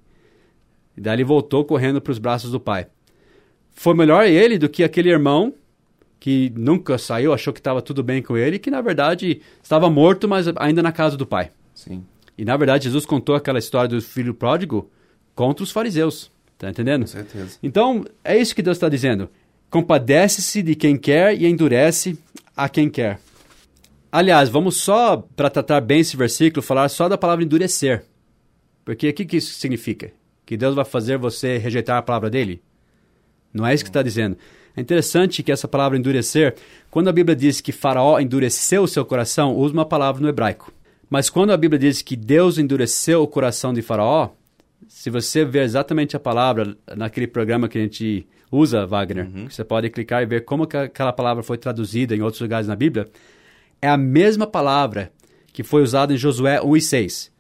E 0.96 1.02
daí 1.02 1.18
ele 1.18 1.26
voltou 1.26 1.66
correndo 1.66 2.00
para 2.00 2.12
os 2.12 2.18
braços 2.18 2.50
do 2.50 2.62
pai. 2.62 2.88
Foi 3.72 3.94
melhor 3.94 4.26
ele 4.26 4.58
do 4.58 4.70
que 4.70 4.86
aquele 4.86 5.10
irmão 5.10 5.54
que 6.18 6.54
nunca 6.56 6.98
saiu, 6.98 7.34
achou 7.34 7.52
que 7.52 7.60
estava 7.60 7.82
tudo 7.82 8.02
bem 8.02 8.22
com 8.22 8.38
ele, 8.38 8.58
que 8.58 8.72
na 8.72 8.80
verdade 8.80 9.42
estava 9.62 9.90
morto, 9.90 10.26
mas 10.26 10.46
ainda 10.56 10.82
na 10.82 10.94
casa 10.94 11.18
do 11.18 11.26
pai. 11.26 11.52
Sim. 11.76 12.06
E 12.38 12.46
na 12.46 12.56
verdade 12.56 12.86
Jesus 12.86 13.06
contou 13.06 13.36
aquela 13.36 13.60
história 13.60 13.90
do 13.90 14.02
filho 14.02 14.34
pródigo 14.34 14.90
contra 15.36 15.62
os 15.62 15.72
fariseus. 15.72 16.32
Tá 16.58 16.70
entendendo? 16.70 17.02
Com 17.02 17.08
certeza. 17.08 17.58
Então, 17.62 18.06
é 18.24 18.38
isso 18.38 18.56
que 18.56 18.62
Deus 18.62 18.78
está 18.78 18.88
dizendo. 18.88 19.30
Compadece-se 19.70 20.64
de 20.64 20.76
quem 20.76 20.96
quer 20.96 21.36
e 21.36 21.46
endurece 21.46 22.18
a 22.56 22.70
quem 22.70 22.90
quer. 22.90 23.20
Aliás, 24.12 24.50
vamos 24.50 24.78
só, 24.78 25.18
para 25.36 25.50
tratar 25.50 25.82
bem 25.82 26.02
esse 26.02 26.16
versículo, 26.16 26.62
falar 26.62 26.88
só 26.90 27.10
da 27.10 27.18
palavra 27.18 27.44
endurecer. 27.44 28.06
Porque 28.86 29.10
o 29.10 29.14
que, 29.14 29.26
que 29.26 29.38
isso 29.38 29.54
significa? 29.54 30.12
Que 30.46 30.58
Deus 30.58 30.76
vai 30.76 30.86
fazer 30.86 31.18
você 31.18 31.58
rejeitar 31.58 31.98
a 31.98 32.02
palavra 32.02 32.30
dele? 32.30 32.62
Não 33.54 33.66
é 33.66 33.74
isso 33.74 33.84
que 33.84 33.90
está 33.90 34.04
dizendo. 34.04 34.38
É 34.76 34.82
interessante 34.82 35.42
que 35.42 35.52
essa 35.52 35.68
palavra 35.68 35.98
endurecer, 35.98 36.56
quando 36.90 37.08
a 37.08 37.12
Bíblia 37.14 37.36
diz 37.36 37.62
que 37.62 37.72
Faraó 37.72 38.20
endureceu 38.20 38.84
o 38.84 38.88
seu 38.88 39.06
coração, 39.06 39.56
usa 39.56 39.74
uma 39.74 39.86
palavra 39.86 40.22
no 40.22 40.28
hebraico. 40.28 40.72
Mas 41.10 41.30
quando 41.30 41.52
a 41.52 41.58
Bíblia 41.58 41.80
diz 41.80 42.02
que 42.02 42.16
Deus 42.16 42.58
endureceu 42.58 43.22
o 43.22 43.28
coração 43.28 43.74
de 43.74 43.82
Faraó, 43.82 44.32
se 44.88 45.10
você 45.10 45.46
ver 45.46 45.64
exatamente 45.64 46.16
a 46.16 46.20
palavra 46.20 46.76
naquele 46.96 47.28
programa 47.28 47.68
que 47.68 47.78
a 47.78 47.82
gente 47.82 48.28
usa, 48.54 48.86
Wagner, 48.86 49.26
uhum. 49.26 49.50
você 49.50 49.64
pode 49.64 49.90
clicar 49.90 50.22
e 50.22 50.26
ver 50.26 50.46
como 50.46 50.64
aquela 50.64 51.12
palavra 51.12 51.42
foi 51.42 51.58
traduzida 51.58 52.16
em 52.16 52.22
outros 52.22 52.42
lugares 52.42 52.68
na 52.68 52.76
Bíblia, 52.76 53.08
é 53.82 53.90
a 53.90 53.98
mesma 53.98 54.46
palavra 54.46 55.12
que 55.52 55.64
foi 55.64 55.82
usada 55.82 56.14
em 56.14 56.18
Josué 56.18 56.62
1 56.62 56.78
e 56.78 56.82
6. 56.82 57.32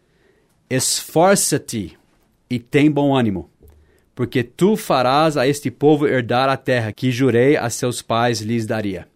Esforça-te 0.69 1.97
e 2.49 2.60
tem 2.60 2.89
bom 2.89 3.15
ânimo, 3.15 3.49
porque 4.15 4.43
tu 4.43 4.76
farás 4.76 5.38
a 5.38 5.47
este 5.47 5.69
povo 5.69 6.08
herdar 6.08 6.49
a 6.49 6.58
terra 6.58 6.91
que 6.91 7.12
jurei 7.12 7.56
a 7.56 7.69
seus 7.69 8.02
pais 8.02 8.41
lhes 8.41 8.65
daria. 8.65 9.08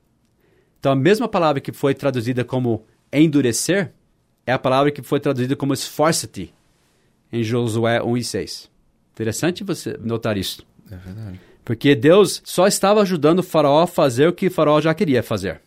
Então, 0.79 0.91
a 0.91 0.95
mesma 0.95 1.27
palavra 1.27 1.60
que 1.60 1.71
foi 1.71 1.93
traduzida 1.93 2.43
como 2.43 2.86
endurecer 3.12 3.91
é 4.45 4.53
a 4.53 4.60
palavra 4.60 4.91
que 4.91 5.01
foi 5.01 5.19
traduzida 5.19 5.55
como 5.55 5.73
esforça-te 5.73 6.53
em 7.31 7.43
Josué 7.43 8.01
1 8.01 8.17
e 8.17 8.23
6. 8.23 8.71
Interessante 9.13 9.63
você 9.63 9.97
notar 9.99 10.38
isso. 10.38 10.65
É 10.91 10.95
verdade. 10.95 11.39
Porque 11.67 11.93
Deus 11.95 12.41
só 12.45 12.65
estava 12.65 13.01
ajudando 13.01 13.39
o 13.39 13.43
faraó 13.43 13.82
a 13.82 13.88
fazer 13.88 14.30
o 14.30 14.32
que 14.32 14.47
o 14.47 14.51
faraó 14.51 14.80
já 14.80 14.93
queria 14.93 15.21
fazer. 15.21 15.60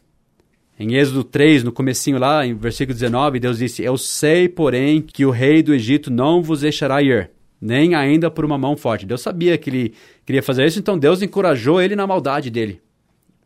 Em 0.78 0.94
Êxodo 0.94 1.22
3, 1.22 1.62
no 1.62 1.70
comecinho 1.70 2.18
lá, 2.18 2.46
em 2.46 2.54
versículo 2.54 2.94
19, 2.94 3.38
Deus 3.38 3.58
disse, 3.58 3.82
Eu 3.82 3.98
sei, 3.98 4.48
porém, 4.48 5.02
que 5.02 5.26
o 5.26 5.30
rei 5.30 5.62
do 5.62 5.74
Egito 5.74 6.10
não 6.10 6.42
vos 6.42 6.62
deixará 6.62 7.02
ir, 7.02 7.30
nem 7.60 7.94
ainda 7.94 8.30
por 8.30 8.46
uma 8.46 8.56
mão 8.56 8.78
forte. 8.78 9.04
Deus 9.04 9.20
sabia 9.20 9.58
que 9.58 9.68
ele 9.68 9.94
queria 10.24 10.42
fazer 10.42 10.64
isso, 10.64 10.78
então 10.78 10.98
Deus 10.98 11.20
encorajou 11.20 11.82
ele 11.82 11.94
na 11.94 12.06
maldade 12.06 12.48
dele. 12.48 12.80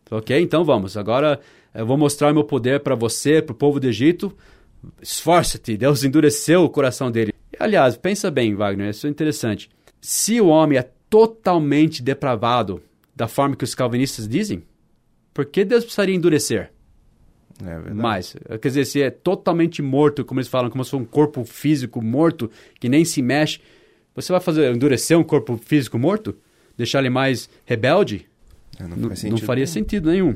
Ok, 0.09 0.41
então 0.41 0.65
vamos. 0.65 0.97
Agora 0.97 1.41
eu 1.75 1.85
vou 1.85 1.99
mostrar 1.99 2.33
meu 2.33 2.45
poder 2.45 2.79
para 2.85 2.95
você, 2.95 3.43
para 3.43 3.53
o 3.53 3.57
povo 3.57 3.81
do 3.81 3.89
Egito. 3.89 4.33
Esforça-te. 5.03 5.77
Deus 5.77 6.05
endureceu 6.05 6.63
o 6.63 6.71
coração 6.71 7.11
dele. 7.11 7.33
Aliás, 7.59 7.97
pensa 7.97 8.31
bem, 8.31 8.55
Wagner, 8.55 8.91
isso 8.91 9.09
é 9.09 9.11
interessante. 9.11 9.69
Se 10.01 10.41
o 10.41 10.47
homem 10.47 10.79
é 10.79 10.89
totalmente 11.09 12.03
depravado, 12.03 12.83
da 13.15 13.29
forma 13.29 13.57
que 13.57 13.65
os 13.65 13.75
calvinistas 13.75 14.29
dizem, 14.29 14.63
por 15.33 15.45
que 15.45 15.65
Deus 15.65 15.85
precisaria 15.85 16.15
endurecer? 16.15 16.71
É 17.63 17.75
verdade. 17.75 17.95
Mais. 17.95 18.37
Quer 18.61 18.69
dizer, 18.69 18.85
se 18.85 19.03
é 19.03 19.11
totalmente 19.11 19.81
morto, 19.81 20.25
como 20.25 20.41
eles 20.41 20.49
falam, 20.49 20.71
como 20.71 20.85
se 20.85 20.91
fosse 20.91 21.03
um 21.03 21.07
corpo 21.07 21.45
físico 21.45 22.03
morto, 22.03 22.51
que 22.81 22.89
nem 22.89 23.05
se 23.05 23.23
mexe, 23.23 23.61
você 24.15 24.33
vai 24.33 24.41
fazer 24.41 24.73
endurecer 24.75 25.19
um 25.19 25.25
corpo 25.25 25.57
físico 25.57 25.99
morto? 25.99 26.37
Deixar 26.77 27.01
ele 27.01 27.11
mais 27.11 27.49
rebelde? 27.65 28.27
É, 28.79 28.83
não, 28.83 28.97
não, 28.97 29.09
não, 29.09 29.39
faria 29.39 29.65
nenhum. 29.65 29.67
sentido 29.67 30.11
nenhum. 30.11 30.35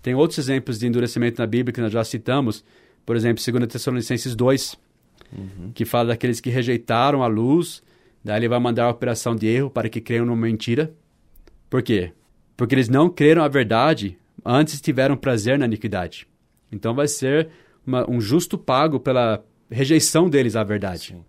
Tem 0.00 0.14
outros 0.14 0.38
exemplos 0.38 0.78
de 0.78 0.86
endurecimento 0.86 1.40
na 1.40 1.46
Bíblia 1.46 1.72
que 1.72 1.80
nós 1.80 1.92
já 1.92 2.04
citamos. 2.04 2.64
Por 3.04 3.16
exemplo, 3.16 3.42
2 3.44 3.66
Tessalonicenses 3.66 4.34
2, 4.34 4.76
uhum. 5.32 5.72
que 5.74 5.84
fala 5.84 6.08
daqueles 6.08 6.40
que 6.40 6.50
rejeitaram 6.50 7.22
a 7.22 7.26
luz, 7.26 7.82
daí 8.24 8.38
ele 8.38 8.48
vai 8.48 8.58
mandar 8.58 8.84
a 8.84 8.90
operação 8.90 9.34
de 9.34 9.46
erro 9.46 9.70
para 9.70 9.88
que 9.88 10.00
creiam 10.00 10.26
numa 10.26 10.46
mentira. 10.46 10.92
Por 11.68 11.82
quê? 11.82 12.12
Porque 12.56 12.74
eles 12.74 12.88
não 12.88 13.08
creram 13.08 13.42
a 13.42 13.48
verdade, 13.48 14.18
antes 14.44 14.80
tiveram 14.80 15.16
prazer 15.16 15.58
na 15.58 15.66
iniquidade. 15.66 16.26
Então 16.70 16.94
vai 16.94 17.08
ser 17.08 17.48
uma, 17.86 18.08
um 18.10 18.20
justo 18.20 18.56
pago 18.56 19.00
pela 19.00 19.44
rejeição 19.70 20.28
deles 20.28 20.56
à 20.56 20.62
verdade. 20.62 21.08
Sim. 21.08 21.24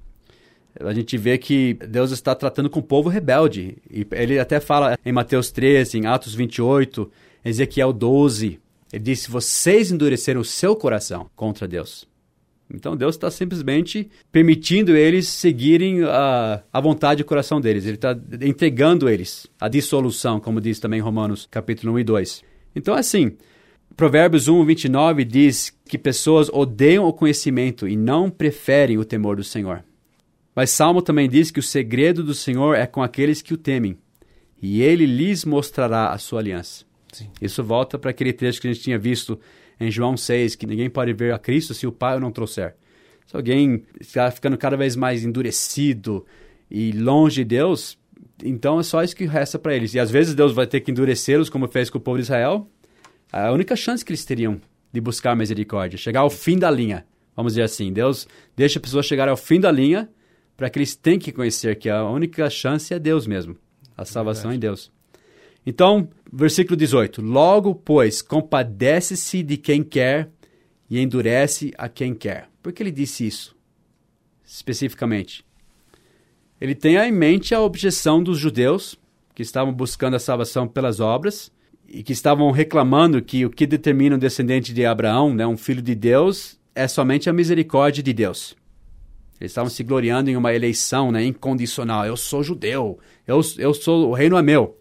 A 0.79 0.93
gente 0.93 1.17
vê 1.17 1.38
que 1.38 1.75
Deus 1.75 2.12
está 2.12 2.34
tratando 2.34 2.69
com 2.69 2.79
o 2.79 2.84
povo 2.84 3.08
rebelde. 3.08 3.77
E 3.89 4.08
ele 4.12 4.39
até 4.39 4.60
fala 4.60 4.97
em 5.06 5.12
Mateus 5.12 5.51
13, 5.51 5.99
em 5.99 6.06
Atos 6.08 6.34
28, 6.34 7.12
Ezequiel 7.45 7.93
12. 7.93 8.60
Ele 8.91 9.03
disse: 9.03 9.29
Vocês 9.29 9.91
endureceram 9.91 10.41
o 10.41 10.45
seu 10.45 10.75
coração 10.75 11.29
contra 11.36 11.67
Deus. 11.67 12.08
Então 12.71 12.95
Deus 12.95 13.15
está 13.15 13.30
simplesmente 13.30 14.10
permitindo 14.32 14.95
eles 14.95 15.28
seguirem 15.28 16.04
a, 16.04 16.63
a 16.71 16.82
vontade 16.82 17.21
e 17.21 17.23
o 17.23 17.26
coração 17.26 17.62
deles. 17.62 17.86
Ele 17.86 17.95
está 17.95 18.17
entregando 18.41 19.10
eles 19.10 19.47
a 19.60 19.67
dissolução, 19.67 20.39
como 20.39 20.62
diz 20.62 20.80
também 20.80 20.99
Romanos 20.99 21.47
capítulo 21.49 21.93
1 21.93 21.99
e 21.99 22.04
2. 22.04 22.43
Então, 22.76 22.95
assim, 22.95 23.38
Provérbios 23.95 24.47
1, 24.47 24.65
29 24.65 25.23
diz 25.23 25.78
que 25.88 25.97
pessoas 25.97 26.49
odeiam 26.49 27.06
o 27.06 27.13
conhecimento 27.13 27.88
e 27.88 27.95
não 27.95 28.30
preferem 28.30 28.97
o 28.97 29.06
temor 29.06 29.36
do 29.36 29.43
Senhor. 29.43 29.84
Mas 30.56 30.71
Salmo 30.71 31.02
também 31.02 31.30
diz 31.30 31.52
que 31.52 31.60
o 31.60 31.63
segredo 31.63 32.23
do 32.23 32.34
Senhor 32.34 32.76
é 32.76 32.86
com 32.86 33.04
aqueles 33.04 33.41
que 33.41 33.54
o 33.54 33.58
temem, 33.58 33.97
e 34.62 34.82
ele 34.82 35.06
lhes 35.06 35.45
mostrará 35.45 36.10
a 36.10 36.17
sua 36.17 36.39
aliança. 36.39 36.86
Sim. 37.12 37.30
Isso 37.41 37.63
volta 37.63 37.99
para 37.99 38.10
aquele 38.10 38.34
texto 38.34 38.62
que 38.62 38.67
a 38.67 38.73
gente 38.73 38.84
tinha 38.84 38.97
visto 38.97 39.39
em 39.80 39.92
João 39.92 40.16
6, 40.16 40.56
que 40.56 40.66
ninguém 40.66 40.90
pode 40.90 41.14
ver 41.14 41.34
a 41.34 41.40
Cristo 41.40 41.74
se 41.74 41.86
o 41.88 41.92
Pai 41.92 42.18
o 42.18 42.20
não 42.20 42.32
trouxer. 42.32 42.76
Se 43.26 43.36
alguém 43.36 43.84
está 44.00 44.30
ficando 44.30 44.58
cada 44.58 44.76
vez 44.76 44.96
mais 44.96 45.24
endurecido 45.24 46.26
e 46.70 46.92
longe 46.92 47.38
de 47.38 47.46
Deus, 47.46 47.98
Então 48.44 48.80
é 48.80 48.84
só 48.84 49.04
isso 49.04 49.16
que 49.16 49.26
resta 49.26 49.60
para 49.60 49.76
eles. 49.76 49.94
E 49.94 50.00
às 50.00 50.10
vezes 50.10 50.36
Deus 50.36 50.54
vai 50.54 50.68
ter 50.68 50.82
que 50.82 50.92
endurecê-los, 50.92 51.50
como 51.50 51.68
fez 51.68 51.90
com 51.90 51.98
o 51.98 52.02
povo 52.02 52.18
de 52.18 52.24
Israel. 52.24 52.68
A 53.32 53.52
única 53.52 53.76
chance 53.76 54.04
que 54.04 54.12
eles 54.12 54.26
teriam 54.26 54.60
de 54.92 55.02
buscar 55.02 55.36
misericórdia, 55.36 55.98
chegar 55.98 56.22
ao 56.22 56.30
fim 56.30 56.58
da 56.58 56.70
linha. 56.70 57.06
Vamos 57.36 57.54
dizer 57.54 57.64
assim, 57.64 57.92
Deus 57.92 58.28
deixa 58.56 58.78
a 58.80 58.82
pessoa 58.82 59.02
chegar 59.02 59.28
ao 59.28 59.38
fim 59.38 59.60
da 59.60 59.72
linha 59.72 60.10
para 60.56 60.70
que 60.70 60.78
eles 60.78 60.96
tenham 60.96 61.20
que 61.20 61.32
conhecer 61.32 61.76
que 61.78 61.90
a 61.90 62.04
única 62.08 62.50
chance 62.50 62.94
é 62.94 63.00
Deus 63.00 63.26
mesmo. 63.26 63.58
A 63.98 64.06
salvação 64.06 64.52
é 64.52 64.56
em 64.56 64.60
Deus. 64.60 64.92
Então, 65.66 66.08
versículo 66.34 66.76
18: 66.76 67.22
Logo, 67.22 67.76
pois, 67.76 68.22
compadece-se 68.22 69.43
de 69.43 69.58
quem 69.58 69.84
quer 69.84 70.30
e 70.89 71.00
endurece 71.00 71.72
a 71.78 71.88
quem 71.88 72.13
quer. 72.13 72.50
Por 72.62 72.74
que 72.74 72.82
ele 72.82 72.91
disse 72.91 73.26
isso? 73.26 73.56
Especificamente. 74.43 75.46
Ele 76.60 76.74
tem 76.74 76.96
em 76.96 77.12
mente 77.12 77.54
a 77.54 77.62
objeção 77.62 78.24
dos 78.24 78.39
judeus, 78.39 78.98
que 79.36 79.41
estavam 79.41 79.74
buscando 79.74 80.15
a 80.15 80.19
salvação 80.19 80.67
pelas 80.67 81.00
obras, 81.00 81.52
e 81.88 82.02
que 82.02 82.13
estavam 82.13 82.50
reclamando 82.52 83.22
que 83.22 83.46
o 83.46 83.50
que 83.50 83.67
determina 83.67 84.15
um 84.15 84.19
descendente 84.19 84.74
de 84.74 84.86
Abraão, 84.86 85.34
né, 85.34 85.46
um 85.46 85.58
filho 85.58 85.82
de 85.82 85.93
Deus, 85.93 86.58
é 86.74 86.88
somente 86.88 87.30
a 87.30 87.34
misericórdia 87.34 88.02
de 88.02 88.13
Deus. 88.13 88.56
Eles 89.39 89.52
estavam 89.52 89.69
se 89.69 89.84
gloriando 89.84 90.30
em 90.30 90.38
uma 90.38 90.54
eleição 90.54 91.12
né, 91.12 91.24
incondicional. 91.26 92.06
Eu 92.06 92.15
sou 92.15 92.41
judeu, 92.41 92.98
eu, 93.28 93.41
eu 93.58 93.74
sou, 93.74 94.10
o 94.10 94.13
reino 94.13 94.38
é 94.38 94.41
meu. 94.41 94.80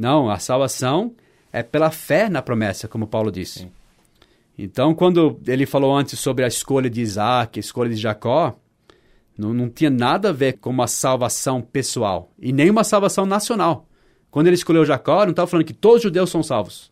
Não, 0.00 0.30
a 0.30 0.38
salvação 0.38 1.14
é 1.52 1.62
pela 1.62 1.90
fé 1.90 2.30
na 2.30 2.40
promessa, 2.40 2.88
como 2.88 3.06
Paulo 3.06 3.30
disse. 3.30 3.58
Sim. 3.58 3.70
Então, 4.56 4.94
quando 4.94 5.38
ele 5.46 5.66
falou 5.66 5.94
antes 5.94 6.18
sobre 6.18 6.42
a 6.42 6.48
escolha 6.48 6.88
de 6.88 7.02
Isaac, 7.02 7.58
a 7.58 7.60
escolha 7.60 7.90
de 7.90 7.96
Jacó, 7.96 8.58
não, 9.36 9.52
não 9.52 9.68
tinha 9.68 9.90
nada 9.90 10.30
a 10.30 10.32
ver 10.32 10.54
com 10.54 10.70
uma 10.70 10.86
salvação 10.86 11.60
pessoal 11.60 12.32
e 12.38 12.50
nem 12.50 12.70
uma 12.70 12.82
salvação 12.82 13.26
nacional. 13.26 13.86
Quando 14.30 14.46
ele 14.46 14.56
escolheu 14.56 14.86
Jacó, 14.86 15.24
não 15.24 15.32
estava 15.32 15.46
falando 15.46 15.66
que 15.66 15.74
todos 15.74 15.98
os 15.98 16.02
judeus 16.04 16.30
são 16.30 16.42
salvos. 16.42 16.90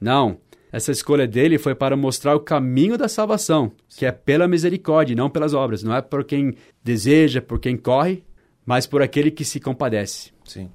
Não. 0.00 0.38
Essa 0.72 0.90
escolha 0.90 1.28
dele 1.28 1.58
foi 1.58 1.76
para 1.76 1.96
mostrar 1.96 2.34
o 2.34 2.40
caminho 2.40 2.98
da 2.98 3.08
salvação, 3.08 3.70
que 3.88 4.04
é 4.04 4.10
pela 4.10 4.48
misericórdia, 4.48 5.14
não 5.14 5.30
pelas 5.30 5.54
obras. 5.54 5.84
Não 5.84 5.94
é 5.94 6.02
por 6.02 6.24
quem 6.24 6.56
deseja, 6.82 7.40
por 7.40 7.60
quem 7.60 7.76
corre, 7.76 8.24
mas 8.66 8.84
por 8.84 9.00
aquele 9.00 9.30
que 9.30 9.44
se 9.44 9.60
compadece. 9.60 10.32
Sim. 10.44 10.68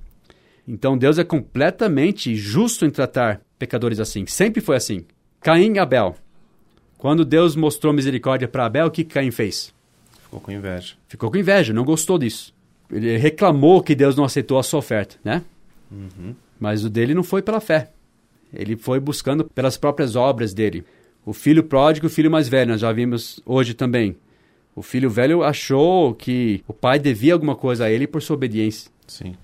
Então 0.68 0.98
Deus 0.98 1.18
é 1.18 1.24
completamente 1.24 2.36
justo 2.36 2.86
em 2.86 2.90
tratar 2.90 3.42
pecadores 3.60 4.00
assim. 4.00 4.26
Sempre 4.26 4.62
foi 4.62 4.76
assim. 4.76 5.06
Caim 5.42 5.74
e 5.74 5.80
Abel. 5.80 6.16
Quando 6.98 7.26
Deus 7.26 7.56
mostrou 7.56 7.92
misericórdia 7.92 8.48
para 8.48 8.66
Abel, 8.66 8.88
o 8.88 8.92
que 8.92 9.04
Caim 9.04 9.32
fez? 9.32 9.74
Ficou 10.24 10.40
com 10.40 10.52
inveja. 10.52 10.96
Ficou 11.08 11.30
com 11.30 11.38
inveja, 11.38 11.74
não 11.74 11.84
gostou 11.84 12.18
disso. 12.18 12.54
Ele 12.90 13.18
reclamou 13.18 13.82
que 13.82 13.94
Deus 13.94 14.16
não 14.16 14.24
aceitou 14.24 14.58
a 14.58 14.64
sua 14.64 14.80
oferta, 14.80 15.18
né? 15.24 15.44
Uhum. 15.92 16.34
Mas 16.60 16.86
o 16.86 16.90
dele 16.90 17.14
não 17.14 17.24
foi 17.24 17.42
pela 17.42 17.60
fé. 17.60 17.92
Ele 18.54 18.78
foi 18.78 19.00
buscando 19.00 19.44
pelas 19.44 19.78
próprias 19.78 20.16
obras 20.16 20.54
dele. 20.54 20.86
O 21.26 21.34
filho 21.34 21.64
pródigo, 21.64 22.08
o 22.08 22.10
filho 22.10 22.32
mais 22.32 22.48
velho, 22.48 22.72
nós 22.72 22.82
já 22.82 22.92
vimos 22.92 23.40
hoje 23.46 23.74
também. 23.74 24.16
O 24.76 24.82
filho 24.82 25.10
velho 25.10 25.44
achou 25.44 26.14
que 26.14 26.64
o 26.68 26.74
pai 26.74 27.00
devia 27.00 27.34
alguma 27.34 27.56
coisa 27.56 27.86
a 27.86 27.92
ele 27.92 28.08
por 28.08 28.22
sua 28.22 28.36
obediência. 28.36 28.92
Sim. 29.08 29.36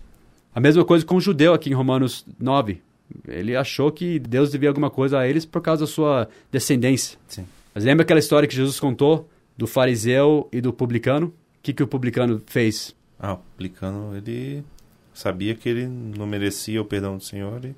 A 0.53 0.59
mesma 0.59 0.83
coisa 0.83 1.05
com 1.05 1.15
o 1.15 1.21
judeu 1.21 1.53
aqui 1.53 1.69
em 1.69 1.73
Romanos 1.73 2.25
9. 2.39 2.81
Ele 3.27 3.55
achou 3.55 3.91
que 3.91 4.19
Deus 4.19 4.51
devia 4.51 4.69
alguma 4.69 4.89
coisa 4.89 5.19
a 5.19 5.27
eles 5.27 5.45
por 5.45 5.61
causa 5.61 5.85
da 5.85 5.87
sua 5.87 6.29
descendência. 6.51 7.17
Sim. 7.27 7.45
Mas 7.73 7.83
lembra 7.83 8.03
aquela 8.03 8.19
história 8.19 8.47
que 8.47 8.55
Jesus 8.55 8.79
contou 8.79 9.29
do 9.57 9.67
fariseu 9.67 10.47
e 10.51 10.61
do 10.61 10.71
publicano? 10.71 11.27
O 11.27 11.33
que, 11.61 11.73
que 11.73 11.83
o 11.83 11.87
publicano 11.87 12.41
fez? 12.45 12.95
Ah, 13.19 13.33
o 13.33 13.37
publicano, 13.37 14.15
ele 14.15 14.63
sabia 15.13 15.53
que 15.53 15.67
ele 15.67 15.87
não 15.87 16.25
merecia 16.25 16.81
o 16.81 16.85
perdão 16.85 17.17
do 17.17 17.23
Senhor 17.23 17.63
e 17.65 17.75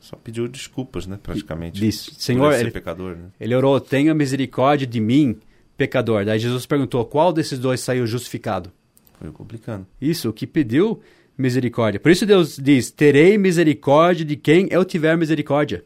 só 0.00 0.16
pediu 0.16 0.46
desculpas, 0.46 1.06
né, 1.06 1.18
praticamente. 1.20 1.86
Isso. 1.86 2.14
Senhor, 2.16 2.52
ele, 2.52 2.64
ele, 2.64 2.70
pecador, 2.70 3.16
né? 3.16 3.30
ele 3.40 3.54
orou, 3.54 3.80
tenha 3.80 4.14
misericórdia 4.14 4.86
de 4.86 5.00
mim, 5.00 5.38
pecador. 5.76 6.24
Daí 6.24 6.38
Jesus 6.38 6.66
perguntou, 6.66 7.04
qual 7.04 7.32
desses 7.32 7.58
dois 7.58 7.80
saiu 7.80 8.06
justificado? 8.06 8.70
Foi 9.18 9.28
o 9.28 9.32
publicano. 9.32 9.86
Isso, 10.00 10.28
o 10.28 10.32
que 10.32 10.46
pediu 10.46 11.00
misericórdia. 11.38 12.00
Por 12.00 12.10
isso 12.10 12.26
Deus 12.26 12.58
diz, 12.58 12.90
terei 12.90 13.38
misericórdia 13.38 14.24
de 14.24 14.36
quem 14.36 14.66
eu 14.70 14.84
tiver 14.84 15.16
misericórdia. 15.16 15.84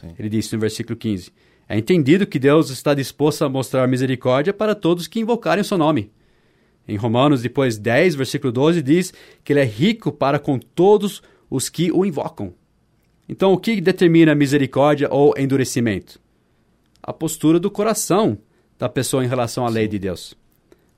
Sim. 0.00 0.14
Ele 0.16 0.28
disse 0.28 0.54
no 0.54 0.60
versículo 0.60 0.96
15. 0.96 1.32
É 1.68 1.76
entendido 1.76 2.26
que 2.26 2.38
Deus 2.38 2.70
está 2.70 2.94
disposto 2.94 3.44
a 3.44 3.48
mostrar 3.48 3.88
misericórdia 3.88 4.52
para 4.52 4.74
todos 4.74 5.08
que 5.08 5.18
invocarem 5.18 5.62
o 5.62 5.64
seu 5.64 5.76
nome. 5.76 6.12
Em 6.86 6.96
Romanos, 6.96 7.42
depois 7.42 7.76
10, 7.76 8.14
versículo 8.14 8.52
12, 8.52 8.80
diz 8.80 9.12
que 9.42 9.52
ele 9.52 9.60
é 9.60 9.64
rico 9.64 10.12
para 10.12 10.38
com 10.38 10.56
todos 10.56 11.20
os 11.50 11.68
que 11.68 11.90
o 11.90 12.06
invocam. 12.06 12.54
Então, 13.28 13.52
o 13.52 13.58
que 13.58 13.80
determina 13.80 14.36
misericórdia 14.36 15.08
ou 15.10 15.34
endurecimento? 15.36 16.20
A 17.02 17.12
postura 17.12 17.58
do 17.58 17.70
coração 17.70 18.38
da 18.78 18.88
pessoa 18.88 19.24
em 19.24 19.28
relação 19.28 19.66
à 19.66 19.68
lei 19.68 19.88
de 19.88 19.98
Deus. 19.98 20.36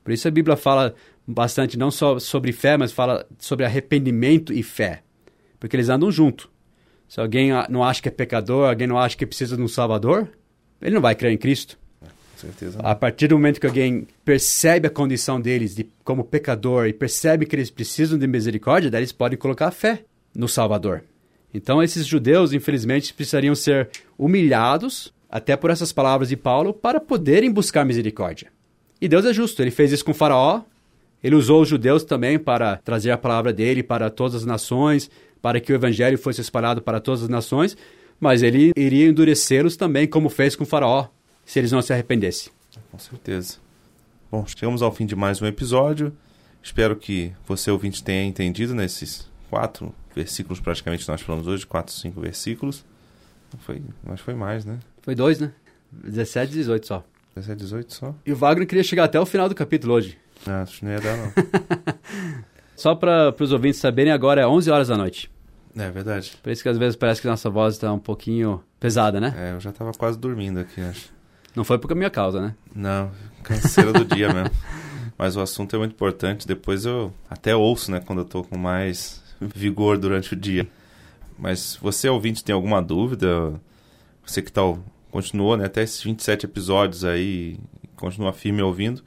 Por 0.03 0.11
isso 0.11 0.27
a 0.27 0.31
Bíblia 0.31 0.55
fala 0.55 0.93
bastante 1.29 1.77
não 1.77 1.91
só 1.91 2.17
sobre 2.17 2.51
fé, 2.51 2.75
mas 2.75 2.91
fala 2.91 3.25
sobre 3.37 3.63
arrependimento 3.63 4.51
e 4.51 4.63
fé. 4.63 5.03
Porque 5.59 5.75
eles 5.75 5.89
andam 5.89 6.11
junto. 6.11 6.49
Se 7.07 7.19
alguém 7.19 7.51
não 7.69 7.83
acha 7.83 8.01
que 8.01 8.07
é 8.07 8.11
pecador, 8.11 8.67
alguém 8.67 8.87
não 8.87 8.97
acha 8.97 9.15
que 9.15 9.25
precisa 9.25 9.55
de 9.55 9.61
um 9.61 9.67
Salvador, 9.67 10.27
ele 10.81 10.95
não 10.95 11.01
vai 11.01 11.13
crer 11.15 11.31
em 11.31 11.37
Cristo. 11.37 11.77
Certeza. 12.35 12.79
A 12.81 12.95
partir 12.95 13.27
do 13.27 13.35
momento 13.35 13.59
que 13.59 13.67
alguém 13.67 14.07
percebe 14.23 14.87
a 14.87 14.89
condição 14.89 15.41
deles 15.41 15.75
de, 15.75 15.85
como 16.03 16.23
pecador 16.23 16.87
e 16.87 16.93
percebe 16.93 17.45
que 17.45 17.55
eles 17.55 17.69
precisam 17.69 18.17
de 18.17 18.25
misericórdia, 18.25 18.89
daí 18.89 19.01
eles 19.01 19.11
podem 19.11 19.37
colocar 19.37 19.67
a 19.67 19.71
fé 19.71 20.03
no 20.33 20.47
Salvador. 20.47 21.03
Então, 21.53 21.83
esses 21.83 22.05
judeus, 22.05 22.53
infelizmente, 22.53 23.13
precisariam 23.13 23.55
ser 23.55 23.89
humilhados, 24.17 25.13
até 25.29 25.57
por 25.57 25.69
essas 25.69 25.91
palavras 25.91 26.29
de 26.29 26.37
Paulo, 26.37 26.73
para 26.73 26.99
poderem 26.99 27.51
buscar 27.51 27.83
misericórdia. 27.85 28.51
E 29.01 29.07
Deus 29.07 29.25
é 29.25 29.33
justo, 29.33 29.61
ele 29.61 29.71
fez 29.71 29.91
isso 29.91 30.05
com 30.05 30.13
Faraó, 30.13 30.61
ele 31.23 31.35
usou 31.35 31.61
os 31.61 31.67
judeus 31.67 32.03
também 32.03 32.39
para 32.39 32.77
trazer 32.77 33.11
a 33.11 33.17
palavra 33.17 33.51
dele 33.51 33.83
para 33.83 34.09
todas 34.09 34.35
as 34.35 34.45
nações, 34.45 35.09
para 35.41 35.59
que 35.59 35.71
o 35.71 35.75
evangelho 35.75 36.17
fosse 36.17 36.41
espalhado 36.41 36.81
para 36.81 36.99
todas 36.99 37.23
as 37.23 37.29
nações, 37.29 37.77
mas 38.19 38.43
ele 38.43 38.71
iria 38.75 39.07
endurecê-los 39.07 39.75
também, 39.75 40.07
como 40.07 40.29
fez 40.29 40.55
com 40.55 40.65
Faraó, 40.65 41.07
se 41.45 41.59
eles 41.59 41.71
não 41.71 41.81
se 41.81 41.93
arrependessem. 41.93 42.51
Com 42.91 42.99
certeza. 42.99 43.57
Bom, 44.31 44.45
chegamos 44.45 44.81
ao 44.81 44.91
fim 44.91 45.05
de 45.05 45.15
mais 45.15 45.41
um 45.41 45.45
episódio. 45.45 46.13
Espero 46.61 46.95
que 46.95 47.31
você, 47.47 47.71
ouvinte, 47.71 48.03
tenha 48.03 48.23
entendido 48.23 48.75
nesses 48.75 49.29
quatro 49.49 49.93
versículos 50.15 50.59
praticamente 50.59 51.07
nós 51.07 51.21
falamos 51.21 51.47
hoje, 51.47 51.65
quatro, 51.65 51.93
cinco 51.93 52.19
versículos. 52.21 52.83
Foi, 53.59 53.81
mas 54.03 54.19
foi 54.19 54.33
mais, 54.33 54.65
né? 54.65 54.77
Foi 55.01 55.15
dois, 55.15 55.39
né? 55.39 55.51
17 55.91 56.51
e 56.51 56.55
18 56.57 56.85
só. 56.85 57.03
17 57.35 57.59
e 57.59 57.63
18 57.63 57.93
só? 57.93 58.15
E 58.25 58.31
o 58.31 58.35
Wagner 58.35 58.67
queria 58.67 58.83
chegar 58.83 59.05
até 59.05 59.19
o 59.19 59.25
final 59.25 59.49
do 59.49 59.55
capítulo 59.55 59.93
hoje. 59.93 60.17
Ah, 60.47 60.61
acho 60.61 60.79
que 60.79 60.85
não 60.85 60.91
ia 60.91 60.99
dar, 61.01 61.17
não. 61.17 61.31
só 62.75 62.95
para 62.95 63.33
os 63.39 63.51
ouvintes 63.51 63.79
saberem, 63.79 64.11
agora 64.11 64.41
é 64.41 64.47
11 64.47 64.71
horas 64.71 64.87
da 64.87 64.97
noite. 64.97 65.29
É 65.77 65.89
verdade. 65.89 66.37
Por 66.41 66.51
isso 66.51 66.63
que 66.63 66.69
às 66.69 66.77
vezes 66.77 66.95
parece 66.95 67.21
que 67.21 67.27
nossa 67.27 67.49
voz 67.49 67.75
está 67.75 67.91
um 67.93 67.99
pouquinho 67.99 68.63
pesada, 68.79 69.19
né? 69.19 69.33
É, 69.37 69.53
eu 69.53 69.59
já 69.59 69.69
estava 69.69 69.91
quase 69.93 70.17
dormindo 70.17 70.59
aqui, 70.59 70.81
acho. 70.81 71.09
Não 71.55 71.63
foi 71.63 71.77
por 71.77 71.93
minha 71.95 72.09
causa, 72.09 72.41
né? 72.41 72.55
Não, 72.73 73.11
canseira 73.43 73.91
do 73.91 74.05
dia 74.05 74.31
mesmo. 74.33 74.51
Mas 75.17 75.35
o 75.35 75.41
assunto 75.41 75.75
é 75.75 75.79
muito 75.79 75.91
importante. 75.91 76.47
Depois 76.47 76.85
eu 76.85 77.13
até 77.29 77.55
ouço, 77.55 77.91
né, 77.91 77.99
quando 77.99 78.19
eu 78.19 78.25
tô 78.25 78.43
com 78.43 78.57
mais 78.57 79.21
vigor 79.39 79.97
durante 79.97 80.33
o 80.33 80.35
dia. 80.35 80.67
Mas 81.37 81.77
você, 81.81 82.07
ouvinte, 82.07 82.43
tem 82.43 82.53
alguma 82.53 82.81
dúvida? 82.81 83.53
Você 84.25 84.41
que 84.41 84.51
tá, 84.51 84.61
continuou 85.11 85.57
né, 85.57 85.65
até 85.65 85.83
esses 85.83 86.01
27 86.01 86.45
episódios 86.45 87.03
aí, 87.03 87.57
continua 87.95 88.31
firme 88.31 88.61
ouvindo. 88.61 89.03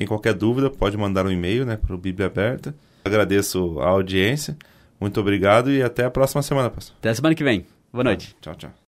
Tem 0.00 0.06
qualquer 0.06 0.32
dúvida, 0.32 0.70
pode 0.70 0.96
mandar 0.96 1.26
um 1.26 1.30
e-mail 1.30 1.66
né, 1.66 1.76
para 1.76 1.94
o 1.94 1.98
Bíblia 1.98 2.28
Aberta. 2.28 2.74
Agradeço 3.04 3.78
a 3.80 3.88
audiência. 3.88 4.56
Muito 4.98 5.20
obrigado 5.20 5.70
e 5.70 5.82
até 5.82 6.06
a 6.06 6.10
próxima 6.10 6.40
semana, 6.40 6.70
pastor. 6.70 6.96
Até 7.00 7.10
a 7.10 7.14
semana 7.14 7.34
que 7.34 7.44
vem. 7.44 7.66
Boa 7.92 8.04
noite. 8.04 8.34
Tchau, 8.40 8.54
tchau. 8.54 8.89